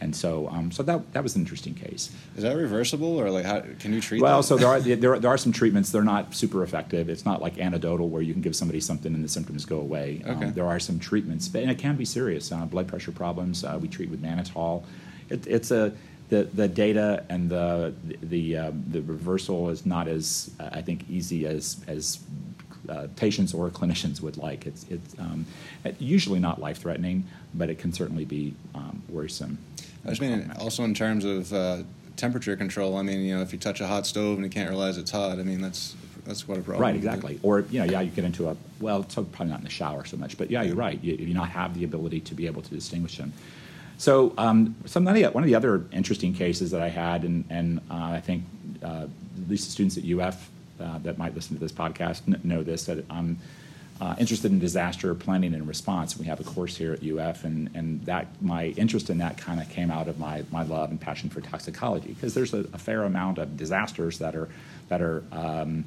and 0.00 0.14
so 0.16 0.48
um, 0.48 0.72
so 0.72 0.82
that 0.82 1.12
that 1.12 1.22
was 1.22 1.36
an 1.36 1.42
interesting 1.42 1.74
case. 1.74 2.10
is 2.36 2.42
that 2.42 2.56
reversible 2.56 3.18
or 3.20 3.30
like 3.30 3.44
how 3.44 3.62
can 3.78 3.92
you 3.92 4.00
treat? 4.00 4.20
Well, 4.20 4.38
that? 4.38 4.42
so 4.48 4.56
there 4.56 4.68
are, 4.68 4.80
there 4.96 5.12
are 5.14 5.18
there 5.20 5.30
are 5.30 5.38
some 5.38 5.52
treatments. 5.52 5.90
They're 5.92 6.02
not 6.02 6.34
super 6.34 6.62
effective. 6.64 7.08
It's 7.08 7.24
not 7.24 7.40
like 7.40 7.54
antidotal 7.56 8.08
where 8.08 8.22
you 8.22 8.32
can 8.32 8.42
give 8.42 8.56
somebody 8.56 8.80
something 8.80 9.14
and 9.14 9.22
the 9.24 9.28
symptoms 9.28 9.64
go 9.64 9.78
away. 9.78 10.22
Um, 10.26 10.36
Okay. 10.36 10.50
there 10.50 10.66
are 10.66 10.80
some 10.80 10.98
treatments, 10.98 11.46
but 11.48 11.62
and 11.62 11.70
it 11.70 11.78
can 11.78 11.96
be 11.96 12.04
serious. 12.04 12.50
Uh, 12.50 12.64
blood 12.66 12.88
pressure 12.88 13.12
problems 13.12 13.62
uh, 13.64 13.78
we 13.80 13.86
treat 13.88 14.10
with 14.10 14.20
mannitol. 14.22 14.82
It, 15.30 15.46
it's 15.46 15.70
a 15.70 15.92
the, 16.28 16.44
the 16.44 16.68
data 16.68 17.24
and 17.28 17.48
the 17.50 17.94
the 18.22 18.56
um, 18.56 18.84
the 18.88 19.02
reversal 19.02 19.70
is 19.70 19.86
not 19.86 20.08
as 20.08 20.50
uh, 20.58 20.70
I 20.72 20.82
think 20.82 21.08
easy 21.08 21.46
as 21.46 21.84
as 21.86 22.20
uh, 22.88 23.06
patients 23.16 23.54
or 23.54 23.70
clinicians 23.80 24.20
would 24.20 24.36
like. 24.36 24.66
It's 24.66 24.84
it's 24.90 25.18
um, 25.18 25.46
usually 25.98 26.40
not 26.40 26.60
life 26.60 26.78
threatening, 26.78 27.24
but 27.54 27.70
it 27.70 27.78
can 27.78 27.92
certainly 27.92 28.24
be 28.24 28.54
um, 28.74 29.02
worrisome. 29.08 29.58
I 30.04 30.10
just 30.10 30.20
mean 30.20 30.52
also 30.58 30.84
in 30.84 30.94
terms 30.94 31.24
of 31.24 31.52
uh, 31.52 31.82
temperature 32.16 32.56
control. 32.56 32.96
I 32.96 33.02
mean, 33.02 33.20
you 33.20 33.36
know, 33.36 33.42
if 33.42 33.52
you 33.52 33.58
touch 33.58 33.80
a 33.80 33.86
hot 33.86 34.06
stove 34.06 34.36
and 34.36 34.44
you 34.44 34.50
can't 34.50 34.70
realize 34.70 34.98
it's 34.98 35.10
hot, 35.10 35.38
I 35.38 35.42
mean, 35.42 35.60
that's 35.60 35.94
that's 36.24 36.42
quite 36.42 36.58
a 36.58 36.62
problem. 36.62 36.82
Right, 36.82 36.96
exactly. 36.96 37.38
Or 37.42 37.60
you 37.70 37.80
know, 37.80 37.84
yeah, 37.86 38.00
you 38.00 38.10
get 38.10 38.24
into 38.24 38.48
a 38.48 38.56
well, 38.80 39.04
probably 39.04 39.46
not 39.46 39.58
in 39.58 39.64
the 39.64 39.70
shower 39.70 40.04
so 40.04 40.16
much, 40.16 40.36
but 40.36 40.50
yeah, 40.50 40.62
you're 40.62 40.76
right. 40.76 41.02
You, 41.02 41.14
you 41.14 41.34
not 41.34 41.50
have 41.50 41.74
the 41.74 41.84
ability 41.84 42.20
to 42.20 42.34
be 42.34 42.46
able 42.46 42.62
to 42.62 42.70
distinguish 42.70 43.16
them. 43.16 43.32
So, 43.98 44.34
um, 44.36 44.74
some 44.84 45.04
one 45.04 45.16
of 45.16 45.44
the 45.44 45.54
other 45.54 45.84
interesting 45.92 46.34
cases 46.34 46.70
that 46.72 46.82
I 46.82 46.88
had, 46.88 47.24
and, 47.24 47.44
and 47.48 47.80
uh, 47.90 47.94
I 47.94 48.20
think 48.20 48.44
uh, 48.82 49.06
at 49.06 49.48
least 49.48 49.66
the 49.66 49.72
students 49.72 49.96
at 49.96 50.04
UF 50.04 50.50
uh, 50.80 50.98
that 50.98 51.18
might 51.18 51.34
listen 51.34 51.56
to 51.56 51.60
this 51.60 51.72
podcast 51.72 52.24
kn- 52.26 52.40
know 52.44 52.62
this 52.62 52.84
that 52.84 53.04
I'm 53.10 53.38
uh, 54.00 54.14
interested 54.18 54.52
in 54.52 54.58
disaster 54.58 55.14
planning 55.14 55.54
and 55.54 55.66
response. 55.66 56.18
We 56.18 56.26
have 56.26 56.40
a 56.40 56.44
course 56.44 56.76
here 56.76 56.92
at 56.92 57.02
UF, 57.02 57.44
and, 57.44 57.70
and 57.74 58.04
that 58.04 58.26
my 58.42 58.66
interest 58.76 59.08
in 59.08 59.18
that 59.18 59.38
kind 59.38 59.60
of 59.60 59.68
came 59.70 59.90
out 59.90 60.08
of 60.08 60.18
my, 60.18 60.44
my 60.50 60.62
love 60.64 60.90
and 60.90 61.00
passion 61.00 61.30
for 61.30 61.40
toxicology 61.40 62.08
because 62.08 62.34
there's 62.34 62.52
a, 62.52 62.66
a 62.74 62.78
fair 62.78 63.04
amount 63.04 63.38
of 63.38 63.56
disasters 63.56 64.18
that 64.18 64.36
are 64.36 64.48
that 64.88 65.00
are 65.00 65.24
um, 65.32 65.84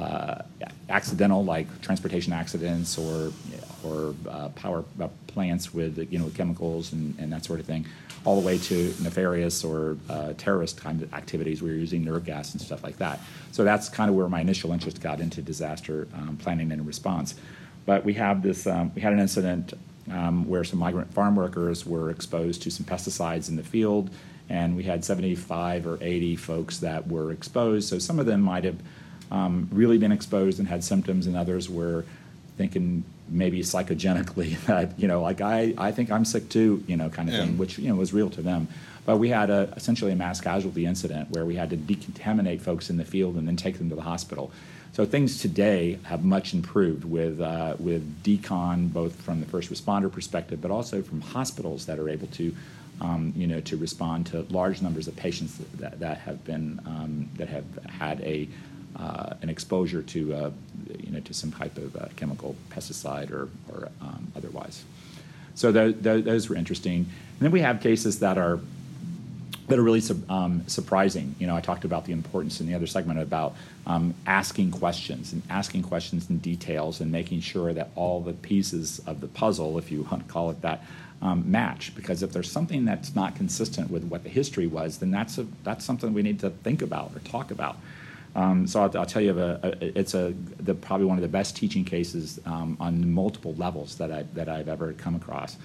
uh, 0.00 0.42
accidental, 0.88 1.44
like 1.44 1.66
transportation 1.82 2.32
accidents 2.32 2.96
or 2.98 3.32
or 3.84 4.14
uh, 4.28 4.48
power 4.50 4.84
uh, 5.00 5.08
plants 5.26 5.74
with 5.74 5.98
you 6.10 6.18
know 6.18 6.30
chemicals 6.34 6.92
and, 6.92 7.18
and 7.18 7.32
that 7.32 7.44
sort 7.44 7.60
of 7.60 7.66
thing, 7.66 7.86
all 8.24 8.40
the 8.40 8.46
way 8.46 8.58
to 8.58 8.94
nefarious 9.02 9.62
or 9.64 9.96
uh, 10.08 10.32
terrorist 10.38 10.80
kind 10.80 11.02
of 11.02 11.12
activities 11.12 11.60
you're 11.60 11.74
using 11.74 12.04
nerve 12.04 12.24
gas 12.24 12.52
and 12.52 12.60
stuff 12.60 12.82
like 12.82 12.96
that. 12.98 13.20
So 13.52 13.64
that's 13.64 13.88
kind 13.88 14.08
of 14.08 14.16
where 14.16 14.28
my 14.28 14.40
initial 14.40 14.72
interest 14.72 15.00
got 15.00 15.20
into 15.20 15.42
disaster 15.42 16.08
um, 16.14 16.36
planning 16.36 16.72
and 16.72 16.86
response. 16.86 17.34
But 17.86 18.04
we 18.04 18.14
have 18.14 18.42
this. 18.42 18.66
Um, 18.66 18.92
we 18.94 19.02
had 19.02 19.12
an 19.12 19.20
incident 19.20 19.74
um, 20.10 20.48
where 20.48 20.64
some 20.64 20.78
migrant 20.78 21.12
farm 21.12 21.36
workers 21.36 21.84
were 21.84 22.10
exposed 22.10 22.62
to 22.62 22.70
some 22.70 22.86
pesticides 22.86 23.48
in 23.48 23.56
the 23.56 23.62
field, 23.62 24.10
and 24.48 24.76
we 24.76 24.82
had 24.82 25.04
75 25.04 25.86
or 25.86 25.98
80 26.00 26.36
folks 26.36 26.78
that 26.78 27.06
were 27.06 27.32
exposed. 27.32 27.88
So 27.88 27.98
some 27.98 28.18
of 28.18 28.26
them 28.26 28.40
might 28.40 28.64
have 28.64 28.78
um, 29.30 29.68
really 29.72 29.98
been 29.98 30.12
exposed 30.12 30.58
and 30.58 30.68
had 30.68 30.82
symptoms, 30.84 31.26
and 31.26 31.36
others 31.36 31.68
were 31.70 32.04
thinking 32.56 33.04
maybe 33.28 33.60
psychogenically 33.60 34.58
that 34.66 34.98
you 34.98 35.08
know, 35.08 35.22
like 35.22 35.40
I, 35.40 35.74
I 35.78 35.92
think 35.92 36.10
I'm 36.10 36.24
sick 36.24 36.48
too, 36.48 36.82
you 36.86 36.96
know, 36.96 37.08
kind 37.08 37.28
of 37.28 37.34
Yeah. 37.34 37.42
thing, 37.44 37.58
which 37.58 37.78
you 37.78 37.88
know 37.88 37.94
was 37.96 38.12
real 38.12 38.30
to 38.30 38.42
them. 38.42 38.68
But 39.06 39.16
we 39.16 39.30
had 39.30 39.48
a, 39.50 39.72
essentially 39.76 40.12
a 40.12 40.16
mass 40.16 40.40
casualty 40.40 40.84
incident 40.84 41.30
where 41.30 41.46
we 41.46 41.54
had 41.56 41.70
to 41.70 41.76
decontaminate 41.76 42.60
folks 42.60 42.90
in 42.90 42.96
the 42.98 43.04
field 43.04 43.36
and 43.36 43.48
then 43.48 43.56
take 43.56 43.78
them 43.78 43.88
to 43.88 43.96
the 43.96 44.02
hospital. 44.02 44.52
So 44.92 45.06
things 45.06 45.40
today 45.40 45.98
have 46.02 46.22
much 46.24 46.52
improved 46.52 47.04
with 47.04 47.40
uh, 47.40 47.76
with 47.78 48.22
decon, 48.24 48.92
both 48.92 49.14
from 49.22 49.40
the 49.40 49.46
first 49.46 49.70
responder 49.72 50.10
perspective, 50.12 50.60
but 50.60 50.70
also 50.70 51.00
from 51.02 51.20
hospitals 51.22 51.86
that 51.86 51.98
are 51.98 52.08
able 52.08 52.26
to, 52.28 52.54
um, 53.00 53.32
you 53.36 53.46
know, 53.46 53.60
to 53.60 53.76
respond 53.76 54.26
to 54.26 54.42
large 54.50 54.82
numbers 54.82 55.06
of 55.08 55.16
patients 55.16 55.58
that, 55.78 56.00
that 56.00 56.18
have 56.18 56.44
been 56.44 56.80
um, 56.84 57.30
that 57.36 57.48
have 57.48 57.64
had 57.88 58.20
a 58.22 58.48
uh, 58.96 59.34
an 59.42 59.48
exposure 59.48 60.02
to 60.02 60.34
uh, 60.34 60.50
you 60.98 61.12
know 61.12 61.20
to 61.20 61.34
some 61.34 61.52
type 61.52 61.76
of 61.78 61.96
uh, 61.96 62.06
chemical 62.16 62.56
pesticide 62.70 63.30
or 63.30 63.48
or 63.68 63.88
um, 64.00 64.32
otherwise. 64.36 64.84
So 65.54 65.72
tho- 65.72 65.92
those 65.92 66.48
were 66.48 66.56
interesting. 66.56 67.00
And 67.00 67.40
then 67.40 67.50
we 67.50 67.60
have 67.60 67.80
cases 67.80 68.20
that 68.20 68.38
are 68.38 68.60
that 69.70 69.78
are 69.78 69.82
really 69.82 70.02
um, 70.28 70.62
surprising. 70.66 71.34
You 71.38 71.46
know, 71.46 71.56
I 71.56 71.60
talked 71.60 71.84
about 71.84 72.04
the 72.04 72.12
importance 72.12 72.60
in 72.60 72.66
the 72.66 72.74
other 72.74 72.86
segment 72.86 73.20
about 73.20 73.54
um, 73.86 74.14
asking 74.26 74.72
questions 74.72 75.32
and 75.32 75.42
asking 75.48 75.82
questions 75.82 76.28
in 76.28 76.38
details 76.38 77.00
and 77.00 77.10
making 77.10 77.40
sure 77.40 77.72
that 77.72 77.90
all 77.94 78.20
the 78.20 78.32
pieces 78.32 79.00
of 79.06 79.20
the 79.20 79.28
puzzle, 79.28 79.78
if 79.78 79.90
you 79.92 80.02
want 80.10 80.26
to 80.26 80.32
call 80.32 80.50
it 80.50 80.60
that, 80.62 80.82
um, 81.22 81.48
match. 81.50 81.94
Because 81.94 82.22
if 82.22 82.32
there's 82.32 82.50
something 82.50 82.84
that's 82.84 83.14
not 83.14 83.36
consistent 83.36 83.90
with 83.90 84.04
what 84.04 84.24
the 84.24 84.28
history 84.28 84.66
was, 84.66 84.98
then 84.98 85.10
that's 85.10 85.38
a, 85.38 85.46
that's 85.62 85.84
something 85.84 86.12
we 86.12 86.22
need 86.22 86.40
to 86.40 86.50
think 86.50 86.82
about 86.82 87.12
or 87.14 87.20
talk 87.20 87.50
about. 87.50 87.76
Um, 88.34 88.66
so 88.66 88.82
I'll, 88.82 88.98
I'll, 88.98 89.06
tell 89.06 89.22
you, 89.22 89.38
a, 89.38 89.58
a, 89.62 89.98
it's 89.98 90.14
a 90.14 90.32
the, 90.58 90.74
probably 90.74 91.06
one 91.06 91.18
of 91.18 91.22
the 91.22 91.28
best 91.28 91.56
teaching 91.56 91.84
cases 91.84 92.38
um, 92.46 92.76
on 92.78 93.12
multiple 93.12 93.54
levels 93.54 93.96
that 93.96 94.12
I 94.12 94.22
that 94.34 94.48
I've 94.48 94.68
ever 94.68 94.92
come 94.92 95.16
across. 95.16 95.56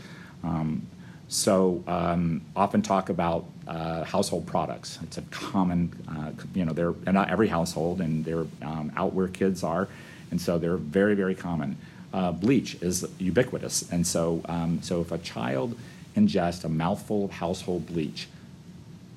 Um, 0.43 0.87
so 1.27 1.83
um, 1.87 2.41
often 2.55 2.81
talk 2.81 3.09
about 3.09 3.45
uh, 3.67 4.03
household 4.03 4.45
products. 4.45 4.99
It's 5.03 5.17
a 5.17 5.23
common, 5.23 5.91
uh, 6.07 6.31
you 6.53 6.65
know, 6.65 6.73
they're, 6.73 6.93
not 7.11 7.31
every 7.31 7.47
household, 7.47 7.99
and 7.99 8.23
they're 8.23 8.45
um, 8.61 8.91
out 8.95 9.13
where 9.13 9.27
kids 9.27 9.63
are, 9.63 9.87
and 10.29 10.39
so 10.39 10.59
they're 10.59 10.77
very, 10.77 11.15
very 11.15 11.33
common. 11.33 11.77
Uh, 12.13 12.31
bleach 12.31 12.75
is 12.81 13.05
ubiquitous, 13.19 13.91
and 13.91 14.05
so 14.05 14.41
um, 14.45 14.81
so 14.81 15.01
if 15.01 15.11
a 15.11 15.17
child 15.17 15.77
ingests 16.15 16.63
a 16.63 16.69
mouthful 16.69 17.25
of 17.25 17.31
household 17.31 17.87
bleach, 17.87 18.27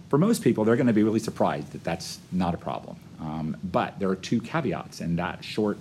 for 0.09 0.19
most 0.19 0.43
people 0.43 0.65
they're 0.65 0.77
going 0.77 0.87
to 0.87 0.93
be 0.93 1.03
really 1.03 1.21
surprised 1.21 1.73
that 1.73 1.85
that's 1.85 2.19
not 2.33 2.55
a 2.55 2.59
problem. 2.59 2.97
Um, 3.21 3.57
but 3.65 3.99
there 3.99 4.09
are 4.09 4.17
two 4.17 4.41
caveats 4.41 5.01
in 5.01 5.17
that 5.17 5.45
short, 5.45 5.79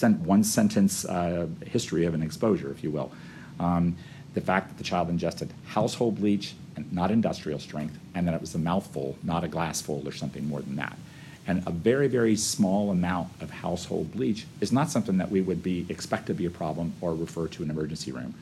one 0.00 0.44
sentence 0.44 1.04
uh, 1.04 1.46
history 1.66 2.06
of 2.06 2.14
an 2.14 2.22
exposure, 2.22 2.70
if 2.70 2.82
you 2.82 2.90
will. 2.90 3.12
Um, 3.60 3.96
the 4.34 4.40
fact 4.40 4.68
that 4.68 4.78
the 4.78 4.84
child 4.84 5.08
ingested 5.08 5.52
household 5.66 6.16
bleach, 6.16 6.54
and 6.76 6.92
not 6.92 7.10
industrial 7.10 7.58
strength, 7.58 7.98
and 8.14 8.28
that 8.28 8.34
it 8.34 8.40
was 8.40 8.54
a 8.54 8.58
mouthful, 8.58 9.16
not 9.22 9.44
a 9.44 9.48
glassful 9.48 10.02
or 10.06 10.12
something 10.12 10.46
more 10.46 10.60
than 10.60 10.76
that. 10.76 10.96
And 11.46 11.62
a 11.66 11.70
very, 11.70 12.08
very 12.08 12.36
small 12.36 12.90
amount 12.90 13.28
of 13.40 13.50
household 13.50 14.12
bleach 14.12 14.46
is 14.60 14.72
not 14.72 14.90
something 14.90 15.16
that 15.18 15.30
we 15.30 15.40
would 15.40 15.62
be 15.62 15.86
expect 15.88 16.26
to 16.26 16.34
be 16.34 16.44
a 16.44 16.50
problem 16.50 16.92
or 17.00 17.14
refer 17.14 17.46
to 17.48 17.62
an 17.62 17.70
emergency 17.70 18.12
room. 18.12 18.34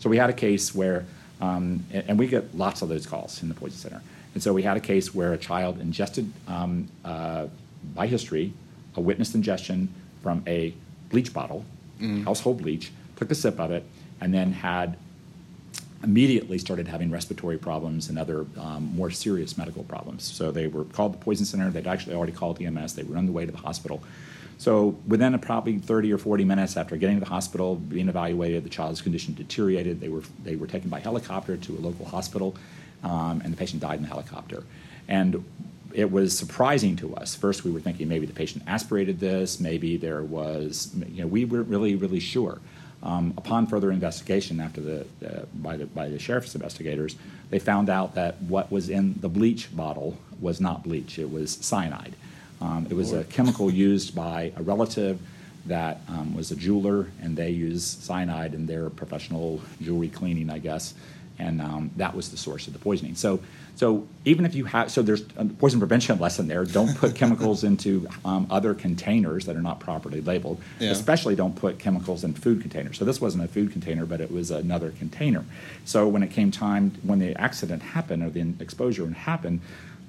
So 0.00 0.10
we 0.10 0.16
had 0.16 0.28
a 0.28 0.34
case 0.34 0.74
where, 0.74 1.06
um, 1.40 1.84
and 1.92 2.18
we 2.18 2.26
get 2.26 2.54
lots 2.56 2.82
of 2.82 2.88
those 2.88 3.06
calls 3.06 3.42
in 3.42 3.48
the 3.48 3.54
poison 3.54 3.78
center. 3.78 4.02
And 4.38 4.42
so 4.44 4.52
we 4.52 4.62
had 4.62 4.76
a 4.76 4.80
case 4.80 5.12
where 5.12 5.32
a 5.32 5.36
child 5.36 5.80
ingested, 5.80 6.32
um, 6.46 6.86
uh, 7.04 7.48
by 7.92 8.06
history, 8.06 8.52
a 8.94 9.00
witnessed 9.00 9.34
ingestion 9.34 9.92
from 10.22 10.44
a 10.46 10.72
bleach 11.10 11.34
bottle, 11.34 11.64
mm. 12.00 12.22
household 12.22 12.62
bleach, 12.62 12.92
took 13.16 13.32
a 13.32 13.34
sip 13.34 13.58
of 13.58 13.72
it, 13.72 13.84
and 14.20 14.32
then 14.32 14.52
had 14.52 14.96
immediately 16.04 16.56
started 16.56 16.86
having 16.86 17.10
respiratory 17.10 17.58
problems 17.58 18.08
and 18.08 18.16
other 18.16 18.46
um, 18.60 18.94
more 18.94 19.10
serious 19.10 19.58
medical 19.58 19.82
problems. 19.82 20.22
So 20.22 20.52
they 20.52 20.68
were 20.68 20.84
called 20.84 21.14
the 21.14 21.18
poison 21.18 21.44
center. 21.44 21.68
They'd 21.70 21.88
actually 21.88 22.14
already 22.14 22.30
called 22.30 22.62
EMS. 22.62 22.94
They 22.94 23.02
were 23.02 23.16
on 23.16 23.26
the 23.26 23.32
way 23.32 23.44
to 23.44 23.50
the 23.50 23.58
hospital. 23.58 24.04
So 24.56 24.96
within 25.08 25.34
a 25.34 25.38
probably 25.38 25.80
30 25.80 26.12
or 26.12 26.18
40 26.18 26.44
minutes 26.44 26.76
after 26.76 26.96
getting 26.96 27.16
to 27.16 27.24
the 27.24 27.30
hospital, 27.30 27.74
being 27.74 28.08
evaluated, 28.08 28.62
the 28.62 28.70
child's 28.70 29.02
condition 29.02 29.34
deteriorated. 29.34 30.00
They 30.00 30.08
were 30.08 30.22
they 30.44 30.54
were 30.54 30.68
taken 30.68 30.90
by 30.90 31.00
helicopter 31.00 31.56
to 31.56 31.72
a 31.76 31.80
local 31.80 32.06
hospital, 32.06 32.54
um, 33.02 33.40
and 33.42 33.52
the 33.52 33.56
patient 33.56 33.82
died 33.82 33.96
in 33.96 34.02
the 34.02 34.08
helicopter. 34.08 34.64
And 35.08 35.44
it 35.92 36.10
was 36.10 36.36
surprising 36.36 36.96
to 36.96 37.14
us. 37.16 37.34
First, 37.34 37.64
we 37.64 37.70
were 37.70 37.80
thinking 37.80 38.08
maybe 38.08 38.26
the 38.26 38.32
patient 38.32 38.64
aspirated 38.66 39.20
this, 39.20 39.58
maybe 39.58 39.96
there 39.96 40.22
was, 40.22 40.94
you 41.08 41.22
know, 41.22 41.26
we 41.26 41.44
weren't 41.44 41.68
really 41.68 41.94
really 41.96 42.20
sure. 42.20 42.60
Um, 43.00 43.32
upon 43.36 43.68
further 43.68 43.92
investigation 43.92 44.60
after 44.60 44.80
the, 44.80 45.00
uh, 45.24 45.44
by, 45.54 45.76
the, 45.76 45.86
by 45.86 46.08
the 46.08 46.18
sheriff's 46.18 46.54
investigators, 46.56 47.14
they 47.48 47.60
found 47.60 47.88
out 47.88 48.16
that 48.16 48.42
what 48.42 48.72
was 48.72 48.90
in 48.90 49.14
the 49.20 49.28
bleach 49.28 49.74
bottle 49.74 50.18
was 50.40 50.60
not 50.60 50.82
bleach, 50.82 51.18
it 51.18 51.30
was 51.30 51.52
cyanide. 51.60 52.14
Um, 52.60 52.88
it 52.90 52.94
was 52.94 53.12
a 53.12 53.22
chemical 53.24 53.70
used 53.70 54.16
by 54.16 54.52
a 54.56 54.62
relative 54.62 55.20
that 55.66 56.00
um, 56.08 56.34
was 56.34 56.50
a 56.50 56.56
jeweler, 56.56 57.06
and 57.22 57.36
they 57.36 57.50
use 57.50 57.84
cyanide 57.84 58.52
in 58.52 58.66
their 58.66 58.90
professional 58.90 59.60
jewelry 59.80 60.08
cleaning, 60.08 60.50
I 60.50 60.58
guess 60.58 60.94
and 61.38 61.60
um, 61.60 61.90
that 61.96 62.14
was 62.14 62.30
the 62.30 62.36
source 62.36 62.66
of 62.66 62.72
the 62.72 62.78
poisoning. 62.78 63.14
So, 63.14 63.40
so 63.76 64.06
even 64.24 64.44
if 64.44 64.54
you 64.54 64.64
have, 64.64 64.90
so 64.90 65.02
there's 65.02 65.22
a 65.36 65.44
poison 65.44 65.78
prevention 65.78 66.18
lesson 66.18 66.48
there. 66.48 66.64
Don't 66.64 66.96
put 66.96 67.14
chemicals 67.16 67.64
into 67.64 68.08
um, 68.24 68.46
other 68.50 68.74
containers 68.74 69.46
that 69.46 69.54
are 69.56 69.62
not 69.62 69.78
properly 69.80 70.20
labeled. 70.20 70.60
Yeah. 70.80 70.90
Especially 70.90 71.36
don't 71.36 71.54
put 71.54 71.78
chemicals 71.78 72.24
in 72.24 72.34
food 72.34 72.60
containers. 72.60 72.98
So 72.98 73.04
this 73.04 73.20
wasn't 73.20 73.44
a 73.44 73.48
food 73.48 73.72
container, 73.72 74.04
but 74.04 74.20
it 74.20 74.30
was 74.32 74.50
another 74.50 74.90
container. 74.90 75.44
So 75.84 76.08
when 76.08 76.22
it 76.22 76.30
came 76.30 76.50
time, 76.50 76.92
when 77.02 77.18
the 77.20 77.36
accident 77.36 77.82
happened 77.82 78.24
or 78.24 78.30
the 78.30 78.54
exposure 78.60 79.08
happened, 79.08 79.60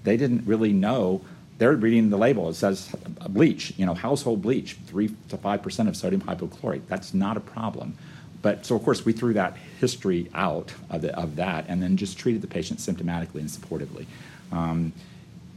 they 0.04 0.18
didn't 0.18 0.46
really 0.46 0.74
know 0.74 1.22
they're 1.60 1.74
reading 1.74 2.10
the 2.10 2.18
label. 2.18 2.50
It 2.50 2.56
says 2.56 2.90
bleach, 3.28 3.74
you 3.78 3.86
know, 3.86 3.94
household 3.94 4.42
bleach, 4.42 4.78
three 4.88 5.14
to 5.28 5.38
five 5.38 5.62
percent 5.62 5.90
of 5.90 5.96
sodium 5.96 6.22
hypochlorite. 6.22 6.84
That's 6.88 7.14
not 7.14 7.38
a 7.38 7.42
problem. 7.42 7.98
But 8.42 8.66
so, 8.66 8.76
of 8.76 8.84
course, 8.84 9.06
we 9.06 9.14
threw 9.14 9.34
that 9.34 9.58
history 9.80 10.30
out 10.34 10.74
of, 10.90 11.02
the, 11.02 11.18
of 11.18 11.36
that 11.38 11.66
and 11.68 11.82
then 11.84 11.98
just 11.98 12.18
treated 12.18 12.42
the 12.42 12.48
patient 12.48 12.80
symptomatically 12.80 13.42
and 13.42 13.50
supportively. 13.50 14.06
Um, 14.52 14.94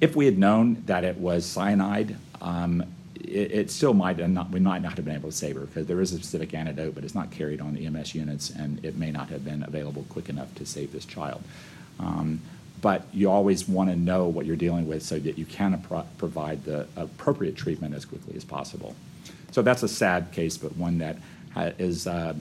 if 0.01 0.17
we 0.17 0.27
had 0.27 0.37
known 0.37 0.83
that 0.87 1.05
it 1.05 1.17
was 1.17 1.47
cyanide, 1.47 2.17
um, 2.41 2.83
it, 3.21 3.53
it, 3.53 3.71
still 3.71 3.95
might 3.95 4.19
not, 4.29 4.51
we 4.51 4.59
might 4.59 4.83
not 4.83 4.97
have 4.97 5.05
been 5.05 5.15
able 5.15 5.31
to 5.31 5.37
save 5.37 5.55
her 5.55 5.63
because 5.63 5.87
there 5.87 6.01
is 6.01 6.13
a 6.13 6.17
specific 6.17 6.55
antidote, 6.55 6.95
but 6.95 7.05
it's 7.05 7.15
not 7.15 7.31
carried 7.31 7.61
on 7.61 7.75
the 7.75 7.87
EMS 7.87 8.15
units 8.15 8.51
and 8.51 8.85
it 8.85 8.97
may 8.97 9.13
not 9.13 9.29
have 9.29 9.45
been 9.45 9.63
available 9.63 10.05
quick 10.09 10.29
enough 10.29 10.53
to 10.57 10.67
save 10.67 10.93
this 10.93 11.05
child. 11.05 11.43
Um, 12.01 12.41
but 12.81 13.07
you 13.13 13.31
always 13.31 13.69
want 13.69 13.91
to 13.91 13.97
know 13.97 14.27
what 14.27 14.45
you're 14.45 14.57
dealing 14.57 14.89
with 14.89 15.05
so 15.05 15.21
that 15.21 15.39
you 15.39 15.45
can 15.45 15.81
pro- 15.83 16.05
provide 16.19 16.65
the 16.65 16.89
appropriate 16.97 17.55
treatment 17.55 17.95
as 17.95 18.05
quickly 18.05 18.35
as 18.35 18.45
possible. 18.45 18.97
So 19.53 19.63
that's 19.63 19.85
a 19.85 19.89
sad 19.89 20.33
case, 20.33 20.57
but 20.57 20.77
one 20.77 20.99
that 20.99 21.19
is. 21.79 22.09
Uh, 22.09 22.35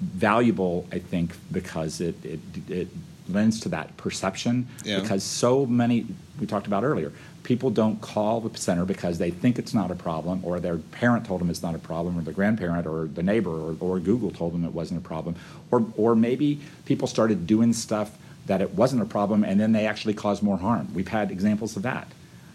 valuable, 0.00 0.86
I 0.92 0.98
think, 0.98 1.32
because 1.50 2.00
it, 2.00 2.22
it, 2.24 2.40
it 2.68 2.88
lends 3.28 3.60
to 3.60 3.68
that 3.70 3.96
perception. 3.96 4.68
Yeah. 4.84 5.00
Because 5.00 5.22
so 5.22 5.66
many, 5.66 6.06
we 6.40 6.46
talked 6.46 6.66
about 6.66 6.84
earlier, 6.84 7.12
people 7.42 7.70
don't 7.70 8.00
call 8.00 8.40
the 8.40 8.58
center 8.58 8.84
because 8.84 9.18
they 9.18 9.30
think 9.30 9.58
it's 9.58 9.74
not 9.74 9.90
a 9.90 9.94
problem, 9.94 10.40
or 10.44 10.60
their 10.60 10.76
parent 10.76 11.26
told 11.26 11.40
them 11.40 11.50
it's 11.50 11.62
not 11.62 11.74
a 11.74 11.78
problem, 11.78 12.18
or 12.18 12.22
the 12.22 12.32
grandparent, 12.32 12.86
or 12.86 13.06
the 13.06 13.22
neighbor, 13.22 13.50
or, 13.50 13.76
or 13.80 14.00
Google 14.00 14.30
told 14.30 14.52
them 14.54 14.64
it 14.64 14.72
wasn't 14.72 14.98
a 15.00 15.04
problem, 15.06 15.36
or, 15.70 15.86
or 15.96 16.14
maybe 16.14 16.60
people 16.84 17.06
started 17.06 17.46
doing 17.46 17.72
stuff 17.72 18.16
that 18.46 18.60
it 18.60 18.74
wasn't 18.74 19.00
a 19.00 19.06
problem, 19.06 19.44
and 19.44 19.58
then 19.58 19.72
they 19.72 19.86
actually 19.86 20.14
caused 20.14 20.42
more 20.42 20.58
harm. 20.58 20.92
We've 20.94 21.08
had 21.08 21.30
examples 21.30 21.76
of 21.76 21.82
that. 21.82 22.08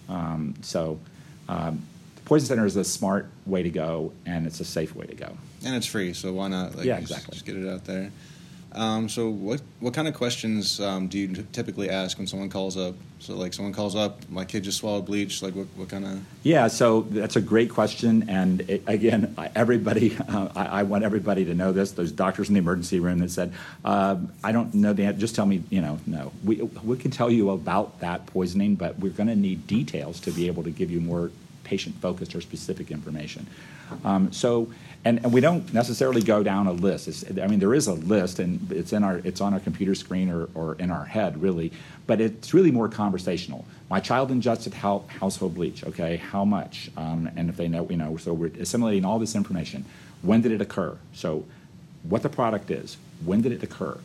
Um, 0.08 0.56
so, 0.62 1.00
um, 1.48 1.84
the 2.16 2.22
poison 2.22 2.48
center 2.48 2.66
is 2.66 2.76
a 2.76 2.84
smart 2.84 3.28
way 3.46 3.64
to 3.64 3.70
go, 3.70 4.12
and 4.26 4.46
it's 4.46 4.60
a 4.60 4.66
safe 4.66 4.96
way 4.96 5.08
to 5.08 5.16
go 5.16 5.36
and 5.66 5.76
it's 5.76 5.86
free, 5.86 6.14
so 6.14 6.34
why 6.34 6.48
not? 6.48 6.76
Like, 6.76 6.86
yeah, 6.86 6.98
exactly. 6.98 7.34
Just, 7.36 7.46
just 7.46 7.46
get 7.46 7.56
it 7.58 7.68
out 7.68 7.86
there. 7.86 8.12
Um, 8.72 9.10
so 9.10 9.30
what 9.30 9.62
what 9.80 9.94
kind 9.94 10.08
of 10.08 10.14
questions 10.14 10.80
um, 10.80 11.08
do 11.08 11.18
you 11.18 11.46
typically 11.52 11.90
ask 11.90 12.18
when 12.18 12.28
someone 12.28 12.50
calls 12.50 12.78
up? 12.78 12.96
So 13.20 13.36
like 13.36 13.54
someone 13.54 13.74
calls 13.74 13.96
up, 13.96 14.30
my 14.30 14.46
kid 14.46 14.64
just 14.64 14.78
swallowed 14.78 15.06
bleach. 15.06 15.42
Like 15.42 15.56
what, 15.56 15.68
what 15.76 15.90
kind 15.90 16.06
of? 16.06 16.22
Yeah, 16.44 16.68
so 16.68 17.02
that's 17.02 17.36
a 17.36 17.42
great 17.42 17.70
question, 17.70 18.30
and 18.30 18.62
it, 18.70 18.84
again, 18.88 19.36
everybody, 19.56 20.16
uh, 20.28 20.50
I, 20.56 20.66
I, 20.66 20.84
want 20.84 21.04
everybody 21.04 21.46
to 21.46 21.54
know 21.54 21.74
this. 21.74 21.92
There's 21.92 22.12
doctors 22.12 22.48
in 22.48 22.54
the 22.54 22.60
emergency 22.60 23.00
room 23.00 23.20
that 23.20 23.32
said, 23.32 23.54
uh, 23.84 24.18
I 24.44 24.52
don't 24.52 24.74
know 24.74 24.94
the 24.94 25.06
answer. 25.06 25.20
Just 25.20 25.36
tell 25.36 25.46
me, 25.46 25.64
you 25.70 25.82
know, 25.82 26.00
no. 26.06 26.32
We 26.44 26.58
we 26.62 26.98
can 26.98 27.12
tell 27.12 27.32
you 27.32 27.50
about 27.50 28.00
that 28.02 28.28
poisoning, 28.28 28.76
but 28.76 29.00
we're 29.00 29.12
going 29.12 29.28
to 29.28 29.36
need 29.36 29.66
details 29.68 30.20
to 30.22 30.32
be 30.32 30.48
able 30.48 30.64
to 30.64 30.72
give 30.72 30.92
you 30.92 31.02
more 31.02 31.32
patient 31.70 31.96
focused 32.02 32.36
or 32.36 32.42
specific 32.42 32.92
information. 32.92 33.46
Um, 34.04 34.32
so 34.32 34.70
and, 35.06 35.24
and 35.24 35.32
we 35.32 35.40
don't 35.40 35.74
necessarily 35.74 36.22
go 36.22 36.44
down 36.44 36.68
a 36.68 36.74
list. 36.74 37.08
It's, 37.08 37.24
I 37.40 37.48
mean, 37.48 37.60
there 37.60 37.74
is 37.74 37.88
a 37.88 37.94
list, 37.94 38.40
and 38.40 38.70
it's 38.72 38.92
in 38.92 39.04
our 39.04 39.18
it's 39.24 39.40
on 39.40 39.54
our 39.54 39.60
computer 39.62 39.96
screen 39.96 40.30
or, 40.30 40.50
or 40.54 40.76
in 40.76 40.92
our 40.92 41.06
head, 41.06 41.42
really. 41.42 41.72
But 42.06 42.20
it's 42.20 42.54
really 42.54 42.72
more 42.72 42.90
conversational. 42.90 43.66
My 43.90 44.02
child 44.02 44.30
ingested 44.30 44.74
how, 44.74 45.06
household 45.08 45.56
bleach. 45.56 45.86
Okay, 45.86 46.18
how 46.18 46.44
much? 46.44 46.92
Um, 46.98 47.30
and 47.36 47.50
if 47.50 47.56
they 47.56 47.70
know, 47.70 47.88
you 47.90 47.98
know, 47.98 48.18
so 48.18 48.34
we're 48.34 48.52
assimilating 48.60 49.06
all 49.06 49.20
this 49.20 49.36
information. 49.36 49.86
When 50.22 50.42
did 50.42 50.52
it 50.52 50.60
occur? 50.60 50.98
So, 51.14 51.46
what 52.04 52.22
the 52.22 52.30
product 52.30 52.70
is. 52.70 52.98
When 53.24 53.42
did 53.42 53.54
it 53.54 53.64
occur? 53.64 53.98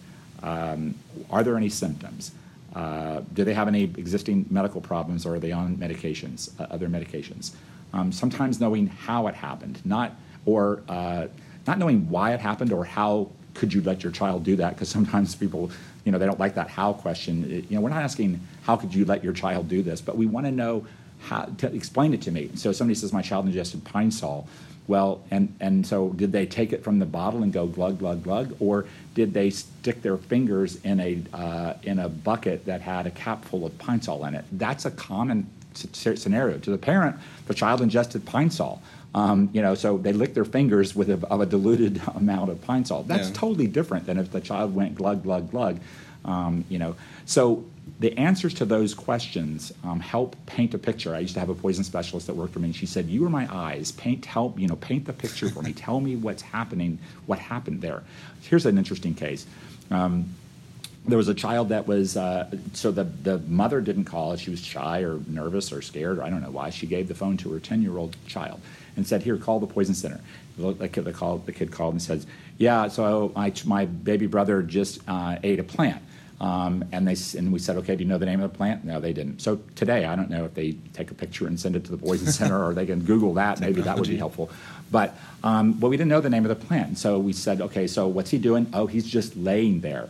Um, 0.43 0.95
are 1.31 1.43
there 1.43 1.57
any 1.57 1.71
symptoms? 1.71 2.31
Uh, 2.75 3.21
do 3.33 3.45
they 3.45 3.55
have 3.55 3.69
any 3.69 3.85
existing 3.85 4.47
medical 4.51 4.81
problems, 4.81 5.25
or 5.27 5.37
are 5.37 5.39
they 5.39 5.53
on 5.53 5.77
medications, 5.77 6.51
uh, 6.61 6.67
other 6.71 6.89
medications? 6.89 7.53
Um, 7.93 8.11
sometimes 8.11 8.61
knowing 8.61 8.89
how 8.89 9.29
it 9.29 9.35
happened, 9.35 9.81
not 9.85 10.17
or 10.47 10.83
uh, 10.89 11.27
not 11.67 11.79
knowing 11.79 12.09
why 12.11 12.35
it 12.35 12.41
happened 12.41 12.73
or 12.73 12.85
how 12.85 13.31
could 13.55 13.73
you 13.73 13.81
let 13.83 14.03
your 14.03 14.13
child 14.13 14.45
do 14.45 14.57
that 14.57 14.75
because 14.75 14.89
sometimes 14.89 15.35
people 15.35 15.71
you 16.05 16.13
know 16.13 16.19
they 16.19 16.27
don't 16.27 16.41
like 16.41 16.57
that 16.57 16.69
how 16.69 16.93
question 16.93 17.49
you 17.49 17.77
know 17.77 17.81
we're 17.81 17.89
not 17.89 18.03
asking 18.03 18.41
how 18.65 18.77
could 18.77 18.93
you 18.93 19.05
let 19.05 19.23
your 19.23 19.33
child 19.33 19.69
do 19.69 19.81
this 19.81 20.01
but 20.01 20.17
we 20.17 20.27
want 20.27 20.45
to 20.45 20.53
know 20.53 20.85
how, 21.25 21.45
to 21.59 21.75
explain 21.75 22.15
it 22.15 22.23
to 22.23 22.31
me. 22.31 22.51
So 22.55 22.73
somebody 22.73 22.95
says 22.95 23.13
my 23.13 23.23
child 23.23 23.47
ingested 23.47 23.85
pine 23.85 24.11
sol. 24.11 24.47
Well, 24.87 25.23
and, 25.31 25.55
and 25.61 25.87
so 25.87 26.11
did 26.11 26.33
they 26.33 26.47
take 26.47 26.73
it 26.73 26.85
from 26.85 26.99
the 26.99 27.07
bottle 27.07 27.43
and 27.43 27.53
go 27.53 27.67
glug, 27.67 27.99
glug, 27.99 28.23
glug? 28.23 28.55
Or 28.61 28.87
did 29.15 29.33
they 29.33 29.51
stick 29.51 30.03
their 30.03 30.17
fingers 30.17 30.77
in 30.85 31.01
a, 31.01 31.23
uh, 31.33 31.75
in 31.83 31.99
a 31.99 32.09
bucket 32.09 32.67
that 32.67 32.83
had 32.83 33.07
a 33.07 33.11
cap 33.11 33.45
full 33.45 33.65
of 33.65 33.77
pine 33.79 34.03
sol 34.03 34.25
in 34.27 34.35
it? 34.35 34.45
That's 34.53 34.85
a 34.85 34.91
common 34.91 35.49
scenario. 35.75 36.59
To 36.59 36.71
the 36.71 36.79
parent, 36.79 37.17
the 37.47 37.55
child 37.55 37.81
ingested 37.81 38.25
pine 38.27 38.51
sol. 38.51 38.83
Um, 39.15 39.49
you 39.53 39.63
know, 39.63 39.75
so 39.75 39.97
they 39.97 40.13
lick 40.13 40.35
their 40.35 40.45
fingers 40.45 40.95
with 40.95 41.09
a, 41.09 41.27
of 41.29 41.41
a 41.41 41.47
diluted 41.47 42.03
amount 42.15 42.51
of 42.51 42.61
pine 42.63 42.85
sol. 42.85 43.05
That's 43.05 43.29
yeah. 43.29 43.35
totally 43.35 43.69
different 43.69 44.07
than 44.07 44.19
if 44.19 44.33
the 44.33 44.41
child 44.41 44.75
went 44.75 44.97
glug, 44.97 45.23
glug, 45.23 45.51
glug. 45.51 45.81
Um, 46.25 46.65
you 46.69 46.79
know, 46.79 46.97
so 47.27 47.65
the 48.01 48.17
answers 48.19 48.55
to 48.55 48.65
those 48.65 48.95
questions 48.95 49.73
um, 49.85 50.01
help 50.01 50.37
paint 50.47 50.75
a 50.75 50.79
picture. 50.79 51.15
I 51.15 51.21
used 51.21 51.35
to 51.35 51.41
have 51.41 51.49
a 51.49 51.55
poison 51.55 51.85
specialist 51.85 52.27
that 52.27 52.35
worked 52.35 52.53
for 52.53 52.59
me, 52.59 52.67
and 52.67 52.77
she 52.77 52.87
said, 52.87 53.07
"You 53.07 53.25
are 53.27 53.31
my 53.31 53.47
eyes. 53.55 53.93
Paint, 53.93 54.25
help, 54.25 54.59
you 54.59 54.67
know, 54.67 54.77
paint 54.77 55.05
the 55.05 55.13
picture 55.13 55.49
for 55.49 55.63
me. 55.63 55.73
Tell 55.85 56.01
me 56.01 56.17
what's 56.17 56.43
happening, 56.43 56.99
what 57.27 57.39
happened 57.39 57.83
there." 57.83 58.03
Here's 58.43 58.67
an 58.67 58.79
interesting 58.79 59.15
case. 59.15 59.47
Um, 59.91 60.35
there 61.07 61.19
was 61.19 61.29
a 61.29 61.35
child 61.35 61.69
that 61.69 61.87
was 61.87 62.17
uh, 62.17 62.51
so 62.73 62.91
the 62.91 63.05
the 63.05 63.39
mother 63.41 63.81
didn't 63.81 64.05
call. 64.05 64.35
She 64.37 64.51
was 64.51 64.61
shy 64.61 65.03
or 65.03 65.21
nervous 65.29 65.73
or 65.73 65.83
scared, 65.83 66.19
or 66.19 66.23
I 66.23 66.31
don't 66.31 66.43
know 66.43 66.51
why. 66.51 66.71
She 66.71 66.87
gave 66.87 67.09
the 67.09 67.15
phone 67.15 67.37
to 67.39 67.53
her 67.53 67.61
ten 67.61 67.83
year 67.83 67.97
old 67.99 68.17
child 68.27 68.61
and 68.97 69.07
said, 69.07 69.23
"Here, 69.23 69.37
call 69.37 69.61
the 69.61 69.67
poison 69.67 69.95
center." 69.95 70.21
The 70.57 70.89
kid, 70.89 71.05
the, 71.05 71.13
call, 71.13 71.39
the 71.39 71.53
kid 71.53 71.73
called 71.73 71.95
and 71.95 72.03
says, 72.03 72.27
"Yeah, 72.57 72.89
so 72.89 73.33
my 73.37 73.53
my 73.67 73.85
baby 73.85 74.27
brother 74.27 74.63
just 74.63 75.01
uh, 75.07 75.37
ate 75.43 75.61
a 75.61 75.65
plant." 75.65 76.03
Um, 76.41 76.85
and 76.93 77.07
they 77.07 77.17
and 77.39 77.53
we 77.53 77.59
said, 77.59 77.77
okay, 77.77 77.95
do 77.95 78.03
you 78.03 78.09
know 78.09 78.19
the 78.19 78.27
name 78.27 78.41
of 78.41 78.51
the 78.51 78.57
plant? 78.57 78.85
No, 78.85 79.01
they 79.01 79.13
didn't. 79.13 79.41
So 79.41 79.61
today, 79.77 80.05
I 80.05 80.17
don't 80.17 80.31
know 80.31 80.45
if 80.45 80.55
they 80.55 80.73
take 80.93 81.11
a 81.11 81.15
picture 81.15 81.47
and 81.47 81.59
send 81.59 81.77
it 81.77 81.85
to 81.85 81.91
the 81.91 81.97
poison 81.97 82.27
center, 82.33 82.63
or 82.65 82.75
they 82.75 82.87
can 82.87 83.01
Google 83.01 83.35
that. 83.35 83.61
Maybe 83.61 83.81
that 83.83 83.97
would 83.97 84.09
be 84.09 84.17
helpful. 84.17 84.51
But 84.91 85.17
um, 85.43 85.75
but 85.75 85.89
we 85.89 85.97
didn't 85.97 86.11
know 86.11 86.21
the 86.21 86.31
name 86.31 86.45
of 86.45 86.49
the 86.49 86.67
plant, 86.67 86.99
so 86.99 87.19
we 87.19 87.33
said, 87.33 87.61
okay, 87.61 87.87
so 87.87 88.09
what's 88.09 88.31
he 88.31 88.39
doing? 88.39 88.67
Oh, 88.73 88.87
he's 88.87 89.07
just 89.07 89.37
laying 89.37 89.81
there, 89.81 90.09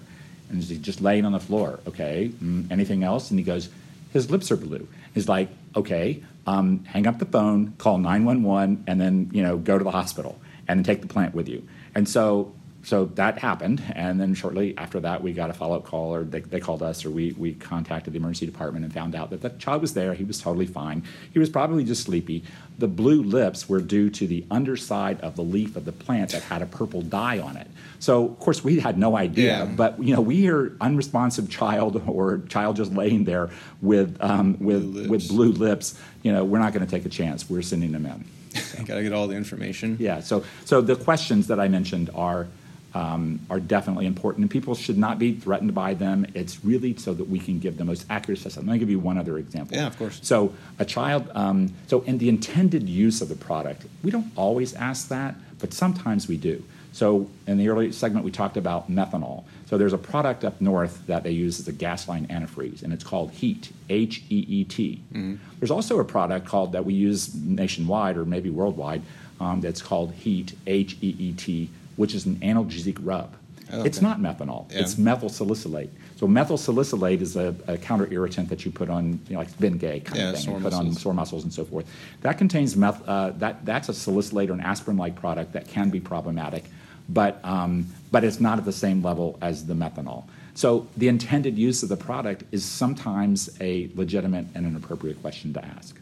and 0.48 0.62
he's 0.62 0.78
just 0.78 1.00
laying 1.00 1.24
on 1.24 1.32
the 1.32 1.40
floor. 1.40 1.78
Okay, 1.86 2.32
mm, 2.42 2.70
anything 2.70 3.04
else? 3.04 3.30
And 3.30 3.38
he 3.38 3.44
goes, 3.44 3.68
his 4.12 4.30
lips 4.30 4.50
are 4.50 4.56
blue. 4.56 4.88
He's 5.12 5.28
like, 5.28 5.48
okay, 5.76 6.22
um, 6.46 6.84
hang 6.84 7.06
up 7.06 7.18
the 7.18 7.26
phone, 7.26 7.74
call 7.78 7.98
911, 7.98 8.84
and 8.86 9.00
then 9.00 9.30
you 9.32 9.42
know 9.42 9.58
go 9.58 9.76
to 9.76 9.84
the 9.84 9.90
hospital 9.90 10.38
and 10.66 10.78
then 10.78 10.84
take 10.84 11.02
the 11.02 11.08
plant 11.08 11.34
with 11.34 11.48
you. 11.48 11.66
And 11.94 12.08
so 12.08 12.52
so 12.84 13.06
that 13.14 13.38
happened, 13.38 13.82
and 13.94 14.20
then 14.20 14.34
shortly 14.34 14.76
after 14.76 15.00
that, 15.00 15.22
we 15.22 15.32
got 15.32 15.48
a 15.48 15.54
follow 15.54 15.76
up 15.76 15.84
call, 15.84 16.14
or 16.14 16.22
they, 16.22 16.40
they, 16.40 16.60
called 16.60 16.82
us, 16.82 17.04
or 17.04 17.10
we, 17.10 17.32
we 17.32 17.54
contacted 17.54 18.12
the 18.12 18.18
emergency 18.18 18.44
department 18.44 18.84
and 18.84 18.92
found 18.92 19.14
out 19.14 19.30
that 19.30 19.40
the 19.40 19.48
child 19.50 19.80
was 19.80 19.94
there. 19.94 20.12
He 20.12 20.24
was 20.24 20.38
totally 20.38 20.66
fine. 20.66 21.02
He 21.32 21.38
was 21.38 21.48
probably 21.48 21.84
just 21.84 22.04
sleepy. 22.04 22.44
The 22.78 22.86
blue 22.86 23.22
lips 23.22 23.70
were 23.70 23.80
due 23.80 24.10
to 24.10 24.26
the 24.26 24.44
underside 24.50 25.18
of 25.22 25.34
the 25.34 25.42
leaf 25.42 25.76
of 25.76 25.86
the 25.86 25.92
plant 25.92 26.32
that 26.32 26.42
had 26.42 26.60
a 26.60 26.66
purple 26.66 27.00
dye 27.00 27.38
on 27.38 27.56
it. 27.56 27.68
So, 28.00 28.28
of 28.28 28.38
course, 28.38 28.62
we 28.62 28.80
had 28.80 28.98
no 28.98 29.16
idea, 29.16 29.60
yeah. 29.60 29.64
but 29.64 30.02
you 30.02 30.14
know, 30.14 30.20
we 30.20 30.36
hear 30.36 30.76
unresponsive 30.78 31.48
child 31.48 32.02
or 32.06 32.42
child 32.48 32.76
just 32.76 32.92
laying 32.92 33.24
there 33.24 33.48
with 33.80 34.18
um, 34.20 34.58
with 34.58 34.92
blue 34.92 35.08
with 35.08 35.28
blue 35.28 35.52
lips. 35.52 35.98
You 36.22 36.32
know, 36.32 36.44
we're 36.44 36.58
not 36.58 36.74
going 36.74 36.84
to 36.84 36.90
take 36.90 37.06
a 37.06 37.10
chance. 37.10 37.48
We're 37.48 37.62
sending 37.62 37.92
them 37.92 38.04
in. 38.04 38.26
So. 38.60 38.84
Got 38.84 38.96
to 38.96 39.02
get 39.02 39.12
all 39.12 39.26
the 39.26 39.36
information. 39.36 39.96
Yeah. 39.98 40.20
So, 40.20 40.44
so 40.64 40.80
the 40.80 40.96
questions 40.96 41.46
that 41.48 41.58
I 41.58 41.68
mentioned 41.68 42.10
are 42.14 42.46
um, 42.94 43.40
are 43.50 43.60
definitely 43.60 44.06
important, 44.06 44.42
and 44.42 44.50
people 44.50 44.74
should 44.74 44.96
not 44.96 45.18
be 45.18 45.34
threatened 45.34 45.74
by 45.74 45.94
them. 45.94 46.26
It's 46.34 46.64
really 46.64 46.96
so 46.96 47.12
that 47.14 47.28
we 47.28 47.40
can 47.40 47.58
give 47.58 47.76
the 47.76 47.84
most 47.84 48.06
accurate 48.08 48.38
assessment. 48.38 48.68
Let 48.68 48.74
me 48.74 48.78
give 48.78 48.90
you 48.90 49.00
one 49.00 49.18
other 49.18 49.36
example. 49.38 49.76
Yeah, 49.76 49.86
of 49.86 49.98
course. 49.98 50.20
So 50.22 50.54
a 50.78 50.84
child, 50.84 51.28
um, 51.34 51.72
so 51.88 52.02
in 52.02 52.18
the 52.18 52.28
intended 52.28 52.88
use 52.88 53.20
of 53.20 53.28
the 53.28 53.34
product, 53.34 53.86
we 54.02 54.10
don't 54.10 54.30
always 54.36 54.74
ask 54.74 55.08
that, 55.08 55.34
but 55.58 55.72
sometimes 55.72 56.28
we 56.28 56.36
do. 56.36 56.62
So 56.92 57.28
in 57.48 57.58
the 57.58 57.68
early 57.68 57.90
segment, 57.90 58.24
we 58.24 58.30
talked 58.30 58.56
about 58.56 58.88
methanol. 58.88 59.42
So 59.66 59.76
there's 59.76 59.92
a 59.92 59.98
product 59.98 60.44
up 60.44 60.60
north 60.60 61.04
that 61.08 61.24
they 61.24 61.32
use 61.32 61.58
as 61.58 61.66
a 61.66 61.72
gas 61.72 62.06
line 62.06 62.28
antifreeze, 62.28 62.84
and 62.84 62.92
it's 62.92 63.02
called 63.02 63.32
Heat, 63.32 63.72
H 63.90 64.22
E 64.30 64.46
E 64.48 64.64
T. 64.64 65.02
Mm-hmm. 65.12 65.34
There's 65.58 65.72
also 65.72 65.98
a 65.98 66.04
product 66.04 66.46
called 66.46 66.70
that 66.72 66.84
we 66.84 66.94
use 66.94 67.34
nationwide 67.34 68.16
or 68.16 68.24
maybe 68.24 68.50
worldwide 68.50 69.02
um, 69.40 69.60
that's 69.60 69.82
called 69.82 70.12
Heat, 70.12 70.56
H 70.68 70.96
E 71.00 71.16
E 71.18 71.32
T 71.32 71.68
which 71.96 72.14
is 72.14 72.26
an 72.26 72.36
analgesic 72.36 72.98
rub. 73.00 73.34
Okay. 73.72 73.86
It's 73.86 74.02
not 74.02 74.20
methanol. 74.20 74.70
Yeah. 74.70 74.80
It's 74.80 74.98
methyl 74.98 75.28
salicylate. 75.28 75.90
So 76.16 76.28
methyl 76.28 76.56
salicylate 76.56 77.22
is 77.22 77.36
a, 77.36 77.54
a 77.66 77.76
counter 77.78 78.12
irritant 78.12 78.48
that 78.50 78.64
you 78.64 78.70
put 78.70 78.88
on, 78.88 79.20
you 79.28 79.34
know, 79.34 79.40
like 79.40 79.50
Bengay 79.58 80.04
kind 80.04 80.20
yeah, 80.20 80.30
of 80.30 80.38
thing. 80.38 80.46
You 80.46 80.60
put 80.60 80.72
muscles. 80.72 80.86
on 80.86 80.92
sore 80.94 81.14
muscles 81.14 81.42
and 81.44 81.52
so 81.52 81.64
forth. 81.64 81.86
That 82.20 82.38
contains 82.38 82.76
meth. 82.76 83.06
Uh, 83.08 83.30
that 83.38 83.64
that's 83.64 83.88
a 83.88 83.94
salicylate 83.94 84.50
or 84.50 84.52
an 84.52 84.60
aspirin-like 84.60 85.16
product 85.16 85.52
that 85.54 85.66
can 85.66 85.90
be 85.90 86.00
problematic, 86.00 86.64
but 87.08 87.40
um, 87.42 87.86
but 88.12 88.22
it's 88.22 88.38
not 88.38 88.58
at 88.58 88.64
the 88.64 88.72
same 88.72 89.02
level 89.02 89.38
as 89.40 89.66
the 89.66 89.74
methanol. 89.74 90.24
So 90.54 90.86
the 90.96 91.08
intended 91.08 91.58
use 91.58 91.82
of 91.82 91.88
the 91.88 91.96
product 91.96 92.44
is 92.52 92.64
sometimes 92.64 93.50
a 93.60 93.90
legitimate 93.94 94.46
and 94.54 94.66
an 94.66 94.76
appropriate 94.76 95.20
question 95.20 95.52
to 95.54 95.64
ask 95.64 95.98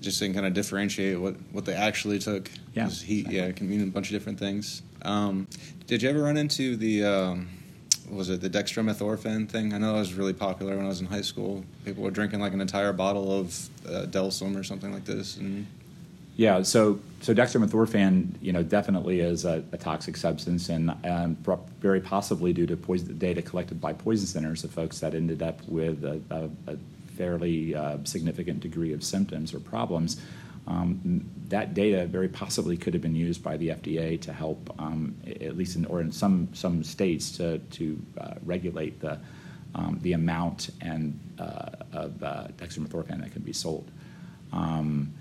just 0.00 0.18
to 0.20 0.32
kind 0.32 0.46
of 0.46 0.54
differentiate 0.54 1.18
what, 1.20 1.34
what 1.52 1.64
they 1.64 1.74
actually 1.74 2.18
took. 2.18 2.50
Yeah, 2.74 2.88
heat. 2.88 3.20
Exactly. 3.20 3.36
Yeah, 3.36 3.44
it 3.46 3.56
can 3.56 3.68
mean 3.68 3.82
a 3.82 3.86
bunch 3.86 4.08
of 4.08 4.12
different 4.12 4.38
things. 4.38 4.82
Um, 5.02 5.46
did 5.86 6.02
you 6.02 6.10
ever 6.10 6.22
run 6.22 6.36
into 6.36 6.76
the 6.76 7.04
um, 7.04 7.48
was 8.10 8.30
it 8.30 8.40
the 8.40 8.50
dextromethorphan 8.50 9.48
thing? 9.48 9.72
I 9.72 9.78
know 9.78 9.92
that 9.92 9.98
was 9.98 10.14
really 10.14 10.32
popular 10.32 10.76
when 10.76 10.84
I 10.84 10.88
was 10.88 11.00
in 11.00 11.06
high 11.06 11.22
school. 11.22 11.64
People 11.84 12.02
were 12.02 12.10
drinking 12.10 12.40
like 12.40 12.52
an 12.52 12.60
entire 12.60 12.92
bottle 12.92 13.38
of 13.38 13.68
uh, 13.86 14.06
Delsym 14.06 14.58
or 14.58 14.64
something 14.64 14.92
like 14.92 15.04
this, 15.04 15.36
and 15.36 15.66
yeah, 16.38 16.62
so 16.62 17.00
so 17.20 17.34
dextromethorphan, 17.34 18.28
you 18.40 18.52
know, 18.52 18.62
definitely 18.62 19.20
is 19.20 19.44
a, 19.44 19.64
a 19.72 19.76
toxic 19.76 20.16
substance, 20.16 20.68
and 20.68 20.92
um, 21.04 21.36
very 21.80 22.00
possibly 22.00 22.52
due 22.52 22.66
to 22.66 22.76
poison, 22.76 23.18
data 23.18 23.42
collected 23.42 23.80
by 23.80 23.92
poison 23.92 24.26
centers 24.26 24.62
of 24.62 24.70
folks 24.70 25.00
that 25.00 25.14
ended 25.14 25.42
up 25.42 25.60
with 25.66 26.04
a, 26.04 26.20
a, 26.30 26.72
a 26.72 26.76
fairly 27.18 27.74
uh, 27.74 27.98
significant 28.04 28.60
degree 28.60 28.92
of 28.92 29.02
symptoms 29.02 29.52
or 29.52 29.60
problems. 29.60 30.20
Um, 30.68 31.28
that 31.48 31.74
data 31.74 32.06
very 32.06 32.28
possibly 32.28 32.76
could 32.76 32.92
have 32.94 33.02
been 33.02 33.16
used 33.16 33.42
by 33.42 33.56
the 33.56 33.68
FDA 33.68 34.20
to 34.20 34.32
help, 34.32 34.74
um, 34.78 35.16
at 35.26 35.56
least 35.56 35.76
in 35.76 35.84
or 35.86 36.00
in 36.00 36.12
some 36.12 36.48
some 36.52 36.84
states, 36.84 37.30
to 37.38 37.58
to 37.58 38.00
uh, 38.20 38.34
regulate 38.44 39.00
the 39.00 39.18
um, 39.74 39.98
the 40.02 40.12
amount 40.12 40.70
and 40.80 41.18
uh, 41.38 41.70
of 41.92 42.22
uh, 42.22 42.48
dextromethorphan 42.58 43.20
that 43.22 43.32
can 43.32 43.42
be 43.42 43.52
sold. 43.52 43.90
Um, 44.52 45.14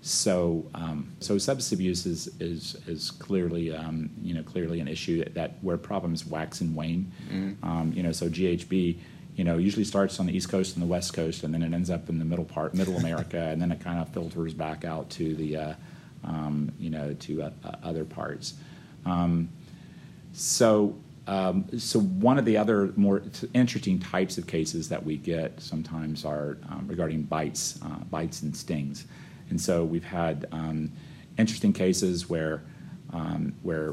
so, 0.00 0.64
um, 0.74 1.12
so 1.20 1.36
substance 1.36 1.72
abuse 1.72 2.06
is 2.06 2.28
is, 2.40 2.76
is 2.86 3.10
clearly 3.10 3.74
um, 3.74 4.08
you 4.22 4.32
know 4.32 4.42
clearly 4.42 4.80
an 4.80 4.88
issue 4.88 5.18
that, 5.18 5.34
that 5.34 5.50
where 5.60 5.76
problems 5.76 6.26
wax 6.26 6.62
and 6.62 6.74
wane. 6.74 7.12
Mm-hmm. 7.30 7.92
you 7.92 8.02
know, 8.02 8.12
so 8.12 8.30
GHB 8.30 8.98
you 9.36 9.44
know, 9.44 9.58
usually 9.58 9.84
starts 9.84 10.18
on 10.18 10.26
the 10.26 10.34
East 10.34 10.48
Coast 10.48 10.74
and 10.74 10.82
the 10.82 10.88
West 10.88 11.12
Coast, 11.12 11.44
and 11.44 11.52
then 11.52 11.62
it 11.62 11.74
ends 11.74 11.90
up 11.90 12.08
in 12.08 12.18
the 12.18 12.24
middle 12.24 12.46
part, 12.46 12.72
Middle 12.74 12.96
America, 12.96 13.38
and 13.38 13.60
then 13.60 13.70
it 13.70 13.80
kind 13.80 14.00
of 14.00 14.08
filters 14.08 14.54
back 14.54 14.84
out 14.84 15.10
to 15.10 15.34
the, 15.34 15.56
uh, 15.56 15.74
um, 16.24 16.72
you 16.78 16.88
know, 16.88 17.12
to 17.20 17.42
uh, 17.42 17.50
uh, 17.62 17.72
other 17.84 18.06
parts. 18.06 18.54
Um, 19.04 19.50
so, 20.32 20.96
um, 21.26 21.66
so 21.78 22.00
one 22.00 22.38
of 22.38 22.46
the 22.46 22.56
other 22.56 22.94
more 22.96 23.22
interesting 23.52 23.98
types 23.98 24.38
of 24.38 24.46
cases 24.46 24.88
that 24.88 25.04
we 25.04 25.18
get 25.18 25.60
sometimes 25.60 26.24
are 26.24 26.56
um, 26.70 26.86
regarding 26.88 27.22
bites, 27.22 27.78
uh, 27.82 27.98
bites 28.10 28.40
and 28.40 28.56
stings, 28.56 29.04
and 29.50 29.60
so 29.60 29.84
we've 29.84 30.04
had 30.04 30.46
um, 30.50 30.90
interesting 31.36 31.74
cases 31.74 32.30
where, 32.30 32.62
um, 33.12 33.54
where, 33.62 33.92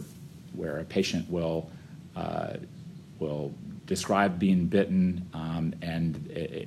where 0.53 0.79
a 0.79 0.86
patient 0.86 1.29
will 1.29 1.69
uh, 2.15 2.53
will 3.19 3.53
describe 3.93 4.39
being 4.39 4.65
bitten 4.65 5.29
um, 5.36 5.71
and, 5.84 6.15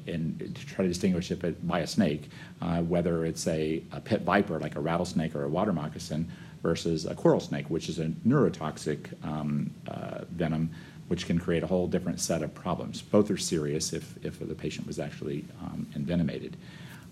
and 0.06 0.54
to 0.54 0.66
try 0.66 0.84
to 0.84 0.88
distinguish 0.88 1.32
it 1.32 1.66
by 1.66 1.80
a 1.80 1.86
snake, 1.86 2.30
uh, 2.62 2.80
whether 2.82 3.24
it's 3.24 3.48
a, 3.48 3.82
a, 3.90 4.00
pit 4.00 4.20
viper 4.22 4.60
like 4.60 4.76
a 4.76 4.80
rattlesnake 4.80 5.34
or 5.34 5.42
a 5.42 5.48
water 5.48 5.72
moccasin 5.72 6.28
versus 6.62 7.04
a 7.04 7.16
coral 7.16 7.40
snake, 7.40 7.66
which 7.68 7.88
is 7.88 7.98
a 7.98 8.06
neurotoxic 8.24 9.00
um, 9.24 9.68
uh, 9.88 10.20
venom, 10.30 10.70
which 11.08 11.26
can 11.26 11.36
create 11.36 11.64
a 11.64 11.66
whole 11.66 11.88
different 11.88 12.20
set 12.20 12.42
of 12.42 12.54
problems. 12.54 13.02
Both 13.02 13.28
are 13.32 13.36
serious 13.36 13.92
if, 13.92 14.24
if 14.24 14.38
the 14.38 14.54
patient 14.54 14.86
was 14.86 15.00
actually 15.00 15.44
um, 15.60 15.88
envenomated. 15.96 16.56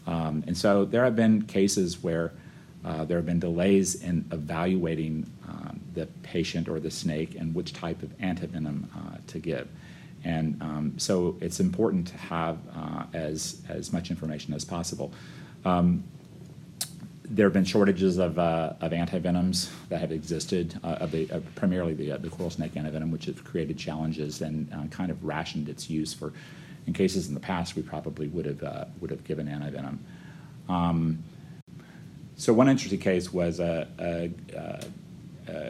Um, 0.06 0.44
and 0.46 0.56
so 0.56 0.84
there 0.84 1.02
have 1.02 1.16
been 1.16 1.42
cases 1.42 2.04
where 2.04 2.30
uh, 2.84 3.04
there 3.04 3.16
have 3.18 3.26
been 3.26 3.40
delays 3.40 3.96
in 3.96 4.24
evaluating 4.30 5.28
um, 5.48 5.80
the 5.94 6.06
patient 6.22 6.68
or 6.68 6.78
the 6.78 6.90
snake 6.90 7.34
and 7.34 7.52
which 7.52 7.72
type 7.72 8.02
of 8.04 8.16
antivenom 8.18 8.84
uh, 8.94 9.18
to 9.26 9.40
give. 9.40 9.66
And 10.24 10.60
um, 10.62 10.94
so 10.98 11.36
it's 11.40 11.60
important 11.60 12.08
to 12.08 12.16
have 12.16 12.58
uh, 12.74 13.04
as, 13.12 13.62
as 13.68 13.92
much 13.92 14.10
information 14.10 14.54
as 14.54 14.64
possible. 14.64 15.12
Um, 15.64 16.04
there 17.26 17.46
have 17.46 17.52
been 17.52 17.64
shortages 17.64 18.18
of, 18.18 18.38
uh, 18.38 18.74
of 18.80 18.92
antivenoms 18.92 19.70
that 19.88 20.00
have 20.00 20.12
existed, 20.12 20.78
uh, 20.84 20.98
of 21.00 21.10
the, 21.10 21.26
primarily 21.54 21.94
the, 21.94 22.12
uh, 22.12 22.16
the 22.18 22.28
coral 22.28 22.50
snake 22.50 22.74
antivenom, 22.74 23.10
which 23.10 23.24
have 23.26 23.42
created 23.44 23.78
challenges 23.78 24.42
and 24.42 24.72
uh, 24.72 24.84
kind 24.88 25.10
of 25.10 25.24
rationed 25.24 25.68
its 25.68 25.88
use 25.88 26.12
for, 26.12 26.32
in 26.86 26.92
cases 26.92 27.28
in 27.28 27.34
the 27.34 27.40
past, 27.40 27.76
we 27.76 27.82
probably 27.82 28.28
would 28.28 28.44
have, 28.44 28.62
uh, 28.62 28.84
would 29.00 29.10
have 29.10 29.24
given 29.24 29.46
antivenom. 29.46 29.98
Um, 30.68 31.22
so 32.36 32.52
one 32.52 32.68
interesting 32.68 32.98
case 32.98 33.32
was 33.32 33.58
a, 33.58 33.88
a, 33.98 34.30
a, 34.56 34.84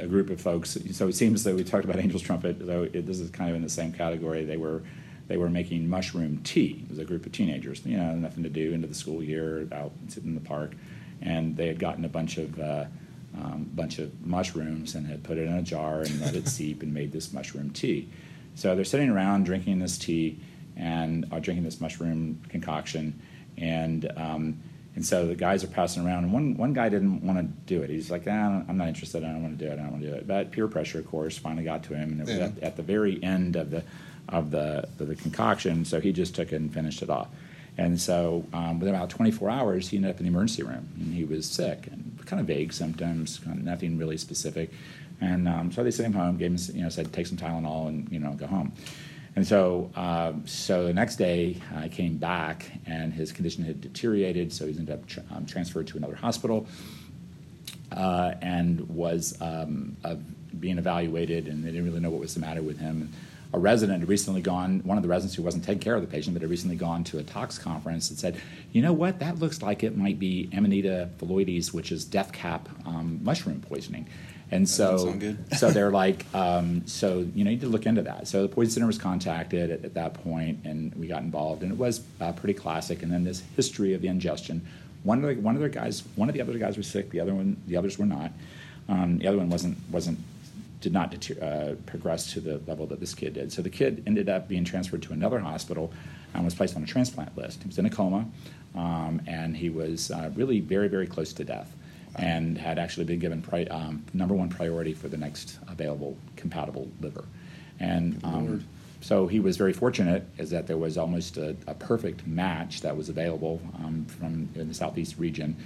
group 0.07 0.31
of 0.31 0.41
folks. 0.41 0.79
So 0.93 1.09
it 1.09 1.15
seems 1.15 1.45
that 1.45 1.55
we 1.55 1.65
talked 1.65 1.85
about 1.85 1.97
Angel's 1.97 2.23
Trumpet. 2.23 2.65
Though 2.65 2.85
it, 2.85 3.07
this 3.07 3.21
is 3.21 3.31
kind 3.31 3.51
of 3.51 3.57
in 3.57 3.63
the 3.63 3.69
same 3.69 3.93
category. 3.93 4.45
They 4.45 4.57
were 4.57 4.83
they 5.27 5.37
were 5.37 5.49
making 5.49 5.89
mushroom 5.89 6.41
tea. 6.45 6.83
It 6.85 6.91
was 6.91 6.99
a 6.99 7.05
group 7.05 7.25
of 7.27 7.33
teenagers, 7.33 7.85
you 7.85 7.97
know, 7.97 8.15
nothing 8.15 8.43
to 8.43 8.51
do, 8.51 8.73
into 8.73 8.87
the 8.87 8.95
school 8.95 9.23
year, 9.23 9.67
out 9.73 9.93
sitting 10.09 10.31
in 10.31 10.35
the 10.35 10.41
park, 10.41 10.75
and 11.23 11.57
they 11.57 11.67
had 11.67 11.79
gotten 11.79 12.05
a 12.05 12.09
bunch 12.09 12.37
of 12.37 12.61
uh, 12.61 12.85
um, 13.37 13.71
bunch 13.75 13.99
of 13.99 14.25
mushrooms 14.25 14.95
and 14.95 15.07
had 15.07 15.23
put 15.23 15.39
it 15.39 15.49
in 15.49 15.55
a 15.55 15.63
jar 15.63 16.01
and 16.01 16.21
let 16.21 16.37
it 16.37 16.47
seep 16.47 16.83
and 16.83 16.95
made 16.95 17.11
this 17.11 17.33
mushroom 17.33 17.71
tea. 17.71 18.09
So 18.55 18.77
they're 18.77 18.85
sitting 18.85 19.11
around 19.11 19.45
drinking 19.45 19.81
this 19.81 19.99
tea 19.99 20.39
and 20.77 21.27
are 21.33 21.41
drinking 21.41 21.65
this 21.65 21.81
mushroom 21.81 22.41
concoction, 22.49 23.21
and 23.57 24.11
um, 24.17 24.61
and 24.95 25.05
so 25.05 25.27
the 25.27 25.35
guys 25.35 25.65
are 25.65 25.69
passing 25.69 26.07
around, 26.07 26.25
and 26.25 26.33
one, 26.33 26.57
one 26.57 26.73
guy 26.73 26.89
didn't 26.89 27.23
want 27.27 27.39
to 27.39 27.45
do 27.67 27.83
it. 27.83 27.91
He's 27.91 28.11
like, 28.11 28.25
ah, 28.29 28.63
I'm 28.69 28.77
not 28.77 28.89
interested. 28.89 29.25
I 29.25 29.29
don't 29.29 29.43
want 29.43 29.59
to 29.59 29.65
do 29.65 29.71
it. 29.71 29.75
I 29.75 29.83
don't 29.83 29.91
want 29.91 30.03
to 30.03 30.11
do 30.11 30.15
it. 30.15 30.27
But 30.27 30.53
peer 30.53 30.69
pressure, 30.69 31.01
of 31.01 31.07
course, 31.07 31.37
finally 31.37 31.65
got 31.65 31.83
to 31.85 31.95
him, 31.95 32.13
and 32.13 32.21
it 32.21 32.27
was 32.27 32.37
yeah. 32.37 32.45
at, 32.45 32.59
at, 32.63 32.77
the 32.77 32.83
very 32.83 33.23
end 33.23 33.57
of 33.57 33.71
the 33.71 33.83
of 34.29 34.51
the, 34.51 34.89
the, 34.97 35.05
the 35.05 35.17
concoction. 35.17 35.85
So 35.85 36.01
he 36.01 36.13
just 36.13 36.35
took 36.35 36.53
it 36.53 36.57
and 36.57 36.73
finished 36.73 37.03
it 37.03 37.11
off. 37.11 37.29
And 37.77 38.01
so 38.01 38.47
um, 38.53 38.79
within 38.79 38.95
about 38.95 39.11
24 39.11 39.51
hours, 39.51 39.89
he 39.89 39.97
ended 39.97 40.13
up 40.13 40.19
in 40.19 40.27
the 40.27 40.31
emergency 40.31 40.63
room, 40.63 40.89
and 40.97 41.13
he 41.13 41.25
was 41.25 41.45
sick 41.47 41.89
and 41.89 42.25
kind 42.25 42.41
of 42.41 42.47
vague 42.47 42.73
symptoms, 42.73 43.39
kind 43.39 43.59
of 43.59 43.65
nothing 43.65 43.99
really 43.99 44.17
specific. 44.17 44.71
And 45.21 45.49
um, 45.49 45.73
so 45.73 45.83
they 45.83 45.91
sent 45.91 46.07
him 46.07 46.13
home, 46.13 46.37
gave 46.37 46.53
him, 46.53 46.77
you 46.77 46.83
know, 46.83 46.89
said 46.89 47.13
take 47.13 47.27
some 47.27 47.37
Tylenol 47.37 47.89
and 47.89 48.11
you 48.11 48.21
know 48.21 48.33
go 48.33 48.47
home. 48.47 48.73
And 49.37 49.47
so, 49.47 49.91
uh, 49.97 50.33
so 50.45 50.87
the 50.87 50.95
next 50.95 51.17
day 51.17 51.61
I 51.75 51.89
came 51.89 52.19
back, 52.19 52.71
and 52.87 53.13
his 53.13 53.33
condition 53.33 53.65
had 53.65 53.81
deteriorated. 53.81 54.53
So 54.53 54.67
he 54.67 54.79
ended 54.79 54.91
up 54.91 55.07
tra- 55.07 55.25
um, 55.35 55.45
transferred 55.45 55.89
to 55.89 55.97
another 55.97 56.15
hospital, 56.15 56.67
uh, 57.91 58.35
and 58.41 58.89
was 58.89 59.37
um, 59.41 59.97
uh, 60.05 60.17
being 60.61 60.79
evaluated, 60.79 61.49
and 61.49 61.65
they 61.65 61.71
didn't 61.71 61.85
really 61.85 62.01
know 62.01 62.11
what 62.11 62.21
was 62.21 62.35
the 62.35 62.41
matter 62.41 62.63
with 62.63 62.79
him. 62.79 63.11
A 63.53 63.59
resident 63.59 64.01
had 64.01 64.09
recently 64.09 64.41
gone, 64.41 64.81
one 64.85 64.99
of 64.99 65.03
the 65.03 65.09
residents 65.09 65.37
who 65.37 65.43
wasn't 65.43 65.63
taking 65.63 65.81
care 65.81 65.95
of 65.95 66.01
the 66.01 66.09
patient, 66.09 66.35
but 66.35 66.43
had 66.43 66.51
recently 66.51 66.77
gone 66.77 67.05
to 67.05 67.19
a 67.19 67.23
tox 67.23 67.57
conference 67.57 68.11
and 68.11 68.19
said, 68.19 68.41
you 68.73 68.83
know 68.83 68.93
what, 68.93 69.21
that 69.21 69.39
looks 69.39 69.63
like 69.63 69.85
it 69.85 69.97
might 69.97 70.19
be 70.19 70.49
Amanita 70.53 71.09
phalloides, 71.19 71.73
which 71.73 71.93
is 71.93 72.05
death 72.05 72.33
cap 72.33 72.69
um, 72.85 73.21
mushroom 73.23 73.61
poisoning. 73.61 74.09
And 74.51 74.69
so, 74.69 75.19
so 75.57 75.71
they're 75.71 75.91
like, 75.91 76.27
um, 76.35 76.87
so 76.87 77.27
you 77.35 77.45
know, 77.45 77.51
you 77.51 77.57
need 77.57 77.61
to 77.63 77.69
look 77.69 77.87
into 77.87 78.03
that. 78.03 78.29
So 78.29 78.43
the 78.43 78.49
poison 78.49 78.73
center 78.73 78.87
was 78.87 78.99
contacted 78.99 79.71
at, 79.71 79.85
at 79.85 79.95
that 79.95 80.15
point, 80.15 80.61
and 80.65 80.95
we 80.95 81.07
got 81.07 81.23
involved, 81.23 81.63
and 81.63 81.73
it 81.73 81.79
was 81.79 82.03
uh, 82.21 82.33
pretty 82.33 82.55
classic. 82.55 83.03
And 83.03 83.13
then 83.13 83.25
this 83.25 83.43
history 83.57 83.95
of 83.95 84.03
the 84.03 84.09
ingestion. 84.09 84.67
One 85.03 85.23
of 85.23 85.29
the 85.29 85.43
one 85.43 85.55
of 85.55 85.61
the 85.61 85.69
guys, 85.69 86.03
one 86.17 86.29
of 86.29 86.35
the 86.35 86.41
other 86.41 86.57
guys 86.59 86.77
was 86.77 86.87
sick. 86.87 87.11
The 87.11 87.21
other 87.21 87.35
one, 87.35 87.61
the 87.67 87.77
others 87.77 87.99
were 87.99 88.07
not. 88.07 88.33
Um, 88.89 89.19
the 89.19 89.27
other 89.27 89.39
one 89.39 89.51
wasn't 89.51 89.79
wasn't 89.91 90.19
did 90.81 90.93
not 90.93 91.11
deter, 91.11 91.43
uh, 91.43 91.75
progress 91.87 92.33
to 92.35 92.41
the 92.41 92.61
level 92.67 92.87
that 92.87 93.01
this 93.01 93.15
kid 93.15 93.35
did. 93.35 93.51
So 93.51 93.63
the 93.63 93.71
kid 93.71 94.03
ended 94.07 94.29
up 94.29 94.49
being 94.49 94.65
transferred 94.65 95.03
to 95.05 95.15
another 95.15 95.39
hospital 95.39 95.91
and 96.35 96.45
was 96.45 96.55
placed 96.55 96.77
on 96.77 96.83
a 96.83 96.87
transplant 96.87 97.35
list. 97.39 97.63
He 97.63 97.69
was 97.69 97.79
in 97.79 97.87
a 97.87 97.91
coma, 97.91 98.27
um, 98.75 99.23
and 99.27 99.57
he 99.57 99.71
was 99.71 100.11
uh, 100.11 100.31
really 100.35 100.61
very 100.61 100.89
very 100.89 101.07
close 101.07 101.33
to 101.35 101.45
death 101.45 101.75
and 102.17 102.57
had 102.57 102.79
actually 102.79 103.05
been 103.05 103.19
given 103.19 103.43
pri- 103.43 103.67
um, 103.67 104.05
number 104.13 104.35
one 104.35 104.49
priority 104.49 104.95
for 104.95 105.09
the 105.09 105.17
next 105.17 105.59
available 105.69 106.17
compatible 106.37 106.89
liver. 107.01 107.25
And 107.81 108.21
um, 108.25 108.65
so 109.01 109.27
he 109.27 109.41
was 109.41 109.57
very 109.57 109.73
fortunate 109.73 110.27
is 110.39 110.51
that 110.51 110.67
there 110.67 110.79
was 110.79 110.97
almost 110.97 111.37
a, 111.37 111.57
a 111.67 111.75
perfect 111.75 112.27
match 112.27 112.81
that 112.83 112.97
was 112.97 113.09
available 113.09 113.61
um, 113.77 114.07
from 114.07 114.49
in 114.55 114.69
the 114.69 114.75
southeast 114.75 115.19
region. 115.19 115.57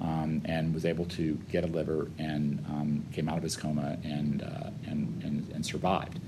Um, 0.00 0.42
and 0.44 0.72
was 0.72 0.86
able 0.86 1.06
to 1.06 1.34
get 1.50 1.64
a 1.64 1.66
liver 1.66 2.08
and 2.18 2.64
um, 2.68 3.04
came 3.12 3.28
out 3.28 3.36
of 3.36 3.42
his 3.42 3.56
coma 3.56 3.98
and, 4.04 4.44
uh, 4.44 4.70
and, 4.86 5.20
and, 5.24 5.50
and, 5.52 5.66
survived. 5.66 6.20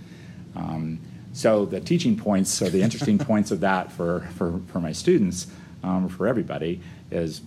Um, 0.56 0.98
so 1.32 1.66
the 1.66 1.78
teaching 1.78 2.16
points, 2.16 2.50
so 2.50 2.68
the 2.68 2.82
interesting 2.82 3.16
points 3.30 3.52
of 3.52 3.60
that 3.60 3.92
for, 3.92 4.28
for, 4.34 4.60
for 4.66 4.80
my 4.80 4.90
students, 4.90 5.46
for 5.82 6.26
everybody, 6.26 6.80
is 7.12 7.42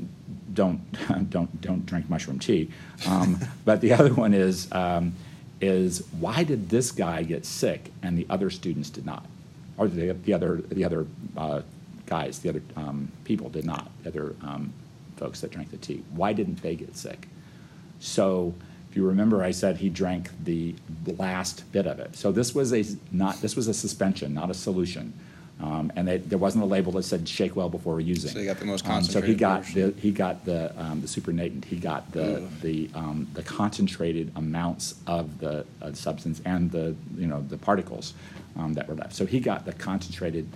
don't 0.54 0.82
don't 1.30 1.62
don't 1.62 1.86
drink 1.86 2.10
mushroom 2.10 2.40
tea. 2.40 2.70
Um, 3.08 3.40
but 3.66 3.82
the 3.82 3.94
other 3.94 4.14
one 4.14 4.34
is 4.34 4.72
um, 4.72 5.14
is 5.62 6.06
why 6.20 6.44
did 6.44 6.70
this 6.70 6.92
guy 6.92 7.24
get 7.24 7.46
sick 7.46 7.92
and 8.02 8.18
the 8.18 8.26
other 8.30 8.50
students 8.50 8.90
did 8.90 9.06
not, 9.06 9.26
or 9.78 9.88
the, 9.88 10.14
the 10.14 10.34
other 10.34 10.58
the 10.58 10.86
other 10.86 11.06
uh, 11.38 11.62
guys, 12.06 12.40
the 12.40 12.50
other 12.50 12.62
um, 12.76 13.12
people 13.24 13.50
did 13.50 13.66
not, 13.66 13.92
the 14.04 14.10
other 14.10 14.36
um, 14.42 14.74
folks 15.18 15.42
that 15.42 15.52
drank 15.52 15.72
the 15.72 15.78
tea. 15.78 16.04
Why 16.14 16.34
didn't 16.34 16.62
they 16.62 16.76
get 16.76 16.96
sick? 16.98 17.28
So. 18.00 18.54
If 18.90 18.98
you 18.98 19.08
remember, 19.08 19.42
I 19.42 19.50
said 19.50 19.78
he 19.78 19.90
drank 19.90 20.30
the 20.44 20.76
last 21.18 21.64
bit 21.72 21.88
of 21.88 21.98
it. 21.98 22.16
So 22.16 22.32
this 22.32 22.54
was 22.54 22.72
a 22.72 22.86
not 23.12 23.42
this 23.42 23.56
was 23.56 23.68
a 23.68 23.74
suspension, 23.74 24.36
not 24.36 24.52
a 24.52 24.54
solution. 24.54 25.14
Um, 25.64 25.94
and 25.96 26.06
they, 26.06 26.18
there 26.18 26.38
wasn't 26.38 26.62
a 26.62 26.68
label 26.68 26.92
that 26.94 27.04
said 27.04 27.28
shake 27.28 27.56
well 27.56 27.70
before 27.70 28.02
using. 28.02 28.32
So 28.32 28.40
he 28.40 28.46
got 28.46 28.60
the 28.60 28.66
most 28.66 28.84
concentrated. 28.84 29.42
Um, 29.42 29.64
so 29.64 29.72
he 29.72 29.80
got 29.86 29.94
the 29.96 30.02
he 30.02 30.12
got 30.12 30.46
the 30.46 30.78
um, 30.78 31.00
the 31.00 31.08
supernatant. 31.08 31.64
He 31.64 31.78
got 31.78 32.12
the 32.12 32.46
the 32.62 32.90
um, 32.94 33.30
the 33.34 33.44
concentrated 33.44 34.30
amounts 34.36 34.96
of 35.08 35.40
the 35.40 35.66
uh, 35.82 35.94
substance 35.94 36.42
and 36.44 36.70
the 36.70 36.96
you 37.16 37.28
know 37.28 37.46
the 37.48 37.58
particles 37.58 38.14
um, 38.58 38.74
that 38.74 38.90
were 38.90 38.96
left. 38.96 39.16
So 39.16 39.26
he 39.26 39.40
got 39.40 39.66
the 39.66 39.72
concentrated 39.72 40.50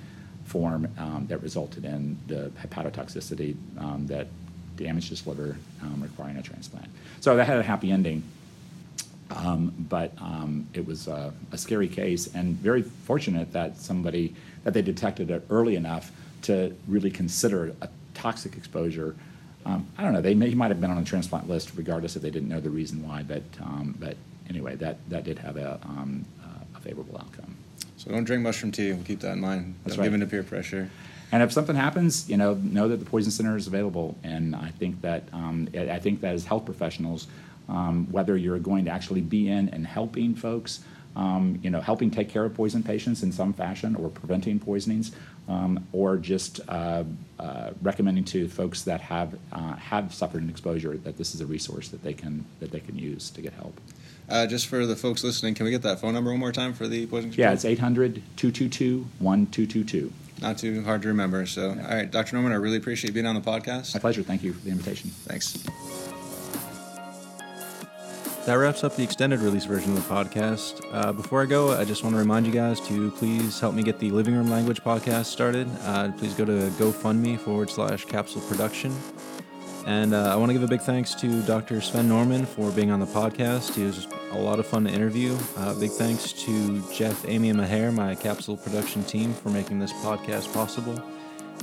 form 0.44 0.90
um, 0.98 1.26
that 1.30 1.42
resulted 1.42 1.86
in 1.86 2.18
the 2.28 2.52
hepatotoxicity 2.62 3.56
that 4.08 4.28
damaged 4.76 5.10
his 5.10 5.26
liver, 5.26 5.58
requiring 6.00 6.36
a 6.36 6.42
transplant. 6.42 6.90
So 7.22 7.36
that 7.38 7.46
had 7.46 7.60
a 7.60 7.64
happy 7.64 7.92
ending. 7.92 8.24
Um, 9.30 9.74
but 9.90 10.14
um, 10.22 10.68
it 10.74 10.86
was 10.86 11.08
a 11.08 11.34
scary 11.56 11.90
case, 11.90 12.34
and 12.34 12.56
very 12.56 12.82
fortunate 12.82 13.52
that 13.54 13.78
somebody 13.78 14.34
that 14.68 14.74
they 14.74 14.82
detected 14.82 15.32
it 15.32 15.46
early 15.50 15.78
enough 15.78 16.12
to 16.42 16.76
really 16.90 17.10
consider 17.10 17.74
a 17.82 17.88
toxic 18.14 18.58
exposure. 18.58 19.16
Um, 19.66 19.88
I 19.98 20.04
don't 20.04 20.12
know. 20.12 20.20
They 20.20 20.34
may, 20.34 20.50
he 20.50 20.56
might 20.56 20.72
have 20.72 20.82
been 20.82 20.92
on 20.92 20.98
a 20.98 21.06
transplant 21.06 21.48
list, 21.48 21.72
regardless 21.78 22.18
if 22.18 22.22
they 22.22 22.30
didn't 22.30 22.50
know 22.50 22.60
the 22.60 22.70
reason 22.70 23.08
why. 23.08 23.24
But 23.24 23.44
um, 23.62 23.96
but 23.98 24.18
anyway, 24.50 24.76
that 24.76 24.98
that 25.10 25.24
did 25.24 25.40
have 25.40 25.56
a, 25.56 25.80
um, 25.84 26.26
a 26.76 26.82
favorable 26.82 27.18
outcome. 27.18 27.56
So 27.96 28.12
don't 28.12 28.26
drink 28.26 28.44
mushroom 28.44 28.74
tea. 28.74 28.92
We'll 28.92 29.06
keep 29.06 29.22
that 29.22 29.32
in 29.32 29.40
mind. 29.40 29.76
That's 29.86 29.96
don't 29.96 30.04
right. 30.04 30.08
give 30.08 30.16
in 30.16 30.20
to 30.20 30.28
peer 30.28 30.44
pressure. 30.44 30.90
And 31.32 31.42
if 31.42 31.54
something 31.54 31.78
happens, 31.78 32.30
you 32.30 32.36
know, 32.36 32.56
know 32.56 32.90
that 32.90 32.98
the 32.98 33.06
poison 33.06 33.32
center 33.32 33.56
is 33.56 33.68
available. 33.68 34.18
And 34.22 34.54
I 34.54 34.72
think 34.72 35.00
that 35.00 35.30
um, 35.32 35.70
I 35.74 36.00
think 36.00 36.20
that 36.22 36.34
as 36.34 36.44
health 36.44 36.66
professionals, 36.66 37.28
um, 37.70 38.06
whether 38.12 38.36
you're 38.36 38.60
going 38.60 38.84
to 38.84 38.92
actually 38.92 39.22
be 39.22 39.48
in 39.48 39.70
and 39.70 39.88
helping 39.88 40.36
folks, 40.36 40.82
um, 41.18 41.60
you 41.64 41.70
know, 41.72 41.82
helping 41.82 42.12
take 42.12 42.30
care 42.30 42.46
of 42.46 42.54
poison 42.54 42.84
patients 42.84 43.24
in 43.24 43.32
some 43.32 43.52
fashion 43.52 43.96
or 43.96 44.08
preventing 44.08 44.60
poisonings, 44.60 45.12
um, 45.50 45.86
or 45.92 46.16
just 46.16 46.62
uh, 46.70 47.04
uh, 47.40 47.72
recommending 47.82 48.24
to 48.24 48.48
folks 48.48 48.84
that 48.84 49.02
have 49.02 49.36
uh, 49.52 49.76
have 49.76 50.14
suffered 50.14 50.44
an 50.44 50.50
exposure 50.50 50.96
that 50.98 51.18
this 51.18 51.34
is 51.34 51.42
a 51.42 51.46
resource 51.46 51.90
that 51.90 52.04
they 52.04 52.14
can 52.14 52.46
that 52.60 52.72
they 52.72 52.80
can 52.80 52.98
use 52.98 53.32
to 53.32 53.42
get 53.42 53.52
help. 53.54 53.82
Uh, 54.30 54.46
just 54.46 54.68
for 54.68 54.86
the 54.86 54.96
folks 54.96 55.24
listening, 55.24 55.56
can 55.56 55.66
we 55.66 55.72
get 55.72 55.82
that 55.82 56.00
phone 56.00 56.14
number 56.14 56.30
one 56.30 56.40
more 56.40 56.52
time 56.52 56.74
for 56.74 56.88
the 56.88 57.08
poison 57.08 57.30
control? 57.32 57.48
Yeah, 57.48 57.54
it's 57.54 57.66
800 57.66 58.22
222 58.36 59.08
1222. 59.20 60.14
Not 60.40 60.60
too 60.60 60.84
hard 60.84 61.02
to 61.02 61.08
remember. 61.08 61.48
So, 61.48 61.74
yeah. 61.74 61.90
all 61.90 61.96
right, 61.96 62.12
Dr. 62.12 62.36
Normann, 62.36 62.52
I 62.52 62.58
really 62.58 62.78
appreciate 62.78 63.10
you 63.10 63.14
being 63.14 63.26
on 63.26 63.34
the 63.34 63.42
podcast. 63.42 63.96
My 63.96 64.00
pleasure. 64.00 64.22
Thank 64.22 64.44
you 64.44 64.54
for 64.54 64.64
the 64.64 64.70
invitation. 64.70 65.10
Thanks. 65.26 65.66
That 68.48 68.54
wraps 68.54 68.86
up 68.86 68.96
the 68.96 69.04
extended 69.04 69.42
release 69.42 69.66
version 69.66 69.92
of 69.92 70.08
the 70.08 70.16
podcast. 70.16 70.82
Uh, 70.94 71.12
before 71.12 71.44
I 71.44 71.46
go, 71.46 71.78
I 71.78 71.84
just 71.84 72.02
want 72.06 72.14
to 72.14 72.18
remind 72.18 72.46
you 72.46 72.54
guys 72.54 72.80
to 72.88 73.12
please 73.12 73.60
help 73.60 73.76
me 73.76 73.84
get 73.84 74.00
the 74.00 74.10
Living 74.10 74.36
Room 74.36 74.50
Language 74.50 74.82
podcast 74.86 75.26
started. 75.26 75.68
Uh, 75.82 76.14
please 76.14 76.34
go 76.34 76.46
to 76.46 76.54
GoFundMe 76.78 77.38
forward 77.38 77.70
slash 77.70 78.06
capsule 78.06 78.40
production. 78.44 78.98
And 79.86 80.14
uh, 80.14 80.32
I 80.32 80.38
want 80.38 80.48
to 80.48 80.54
give 80.54 80.64
a 80.64 80.68
big 80.68 80.80
thanks 80.80 81.14
to 81.16 81.42
Dr. 81.42 81.82
Sven 81.82 82.08
Normann 82.08 82.46
for 82.46 82.72
being 82.72 82.90
on 82.90 83.02
the 83.02 83.06
podcast. 83.06 83.76
He 83.76 83.84
was 83.84 84.08
a 84.32 84.40
lot 84.40 84.60
of 84.60 84.66
fun 84.66 84.86
to 84.86 84.92
interview. 84.92 85.38
Uh, 85.58 85.78
big 85.78 85.92
thanks 85.92 86.32
to 86.32 86.82
Jeff, 86.94 87.28
Amy, 87.28 87.50
and 87.50 87.58
Maher, 87.58 87.92
my 87.92 88.16
capsule 88.16 88.56
production 88.56 89.04
team, 89.04 89.34
for 89.34 89.50
making 89.50 89.80
this 89.80 89.92
podcast 89.92 90.54
possible. 90.54 91.04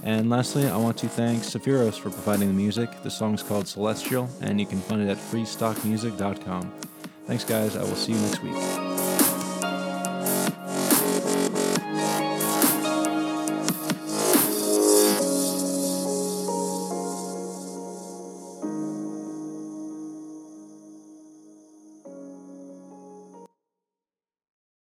And 0.05 0.29
lastly, 0.29 0.69
I 0.69 0.77
want 0.77 0.99
to 0.99 1.09
thank 1.09 1.43
Sephiros 1.43 1.99
for 1.99 2.11
providing 2.11 2.49
the 2.49 2.55
music. 2.55 2.91
The 3.03 3.11
song 3.11 3.33
is 3.33 3.43
called 3.43 3.67
Celestial, 3.67 4.29
and 4.43 4.61
you 4.61 4.67
can 4.67 4.79
find 4.81 5.01
it 5.01 5.09
at 5.09 5.17
freestockmusic.com. 5.17 6.73
Thanks, 7.27 7.45
guys. 7.45 7.75
I 7.75 7.83
will 7.83 7.97
see 7.97 8.13
you 8.13 8.19
next 8.19 8.43
week. 8.43 8.94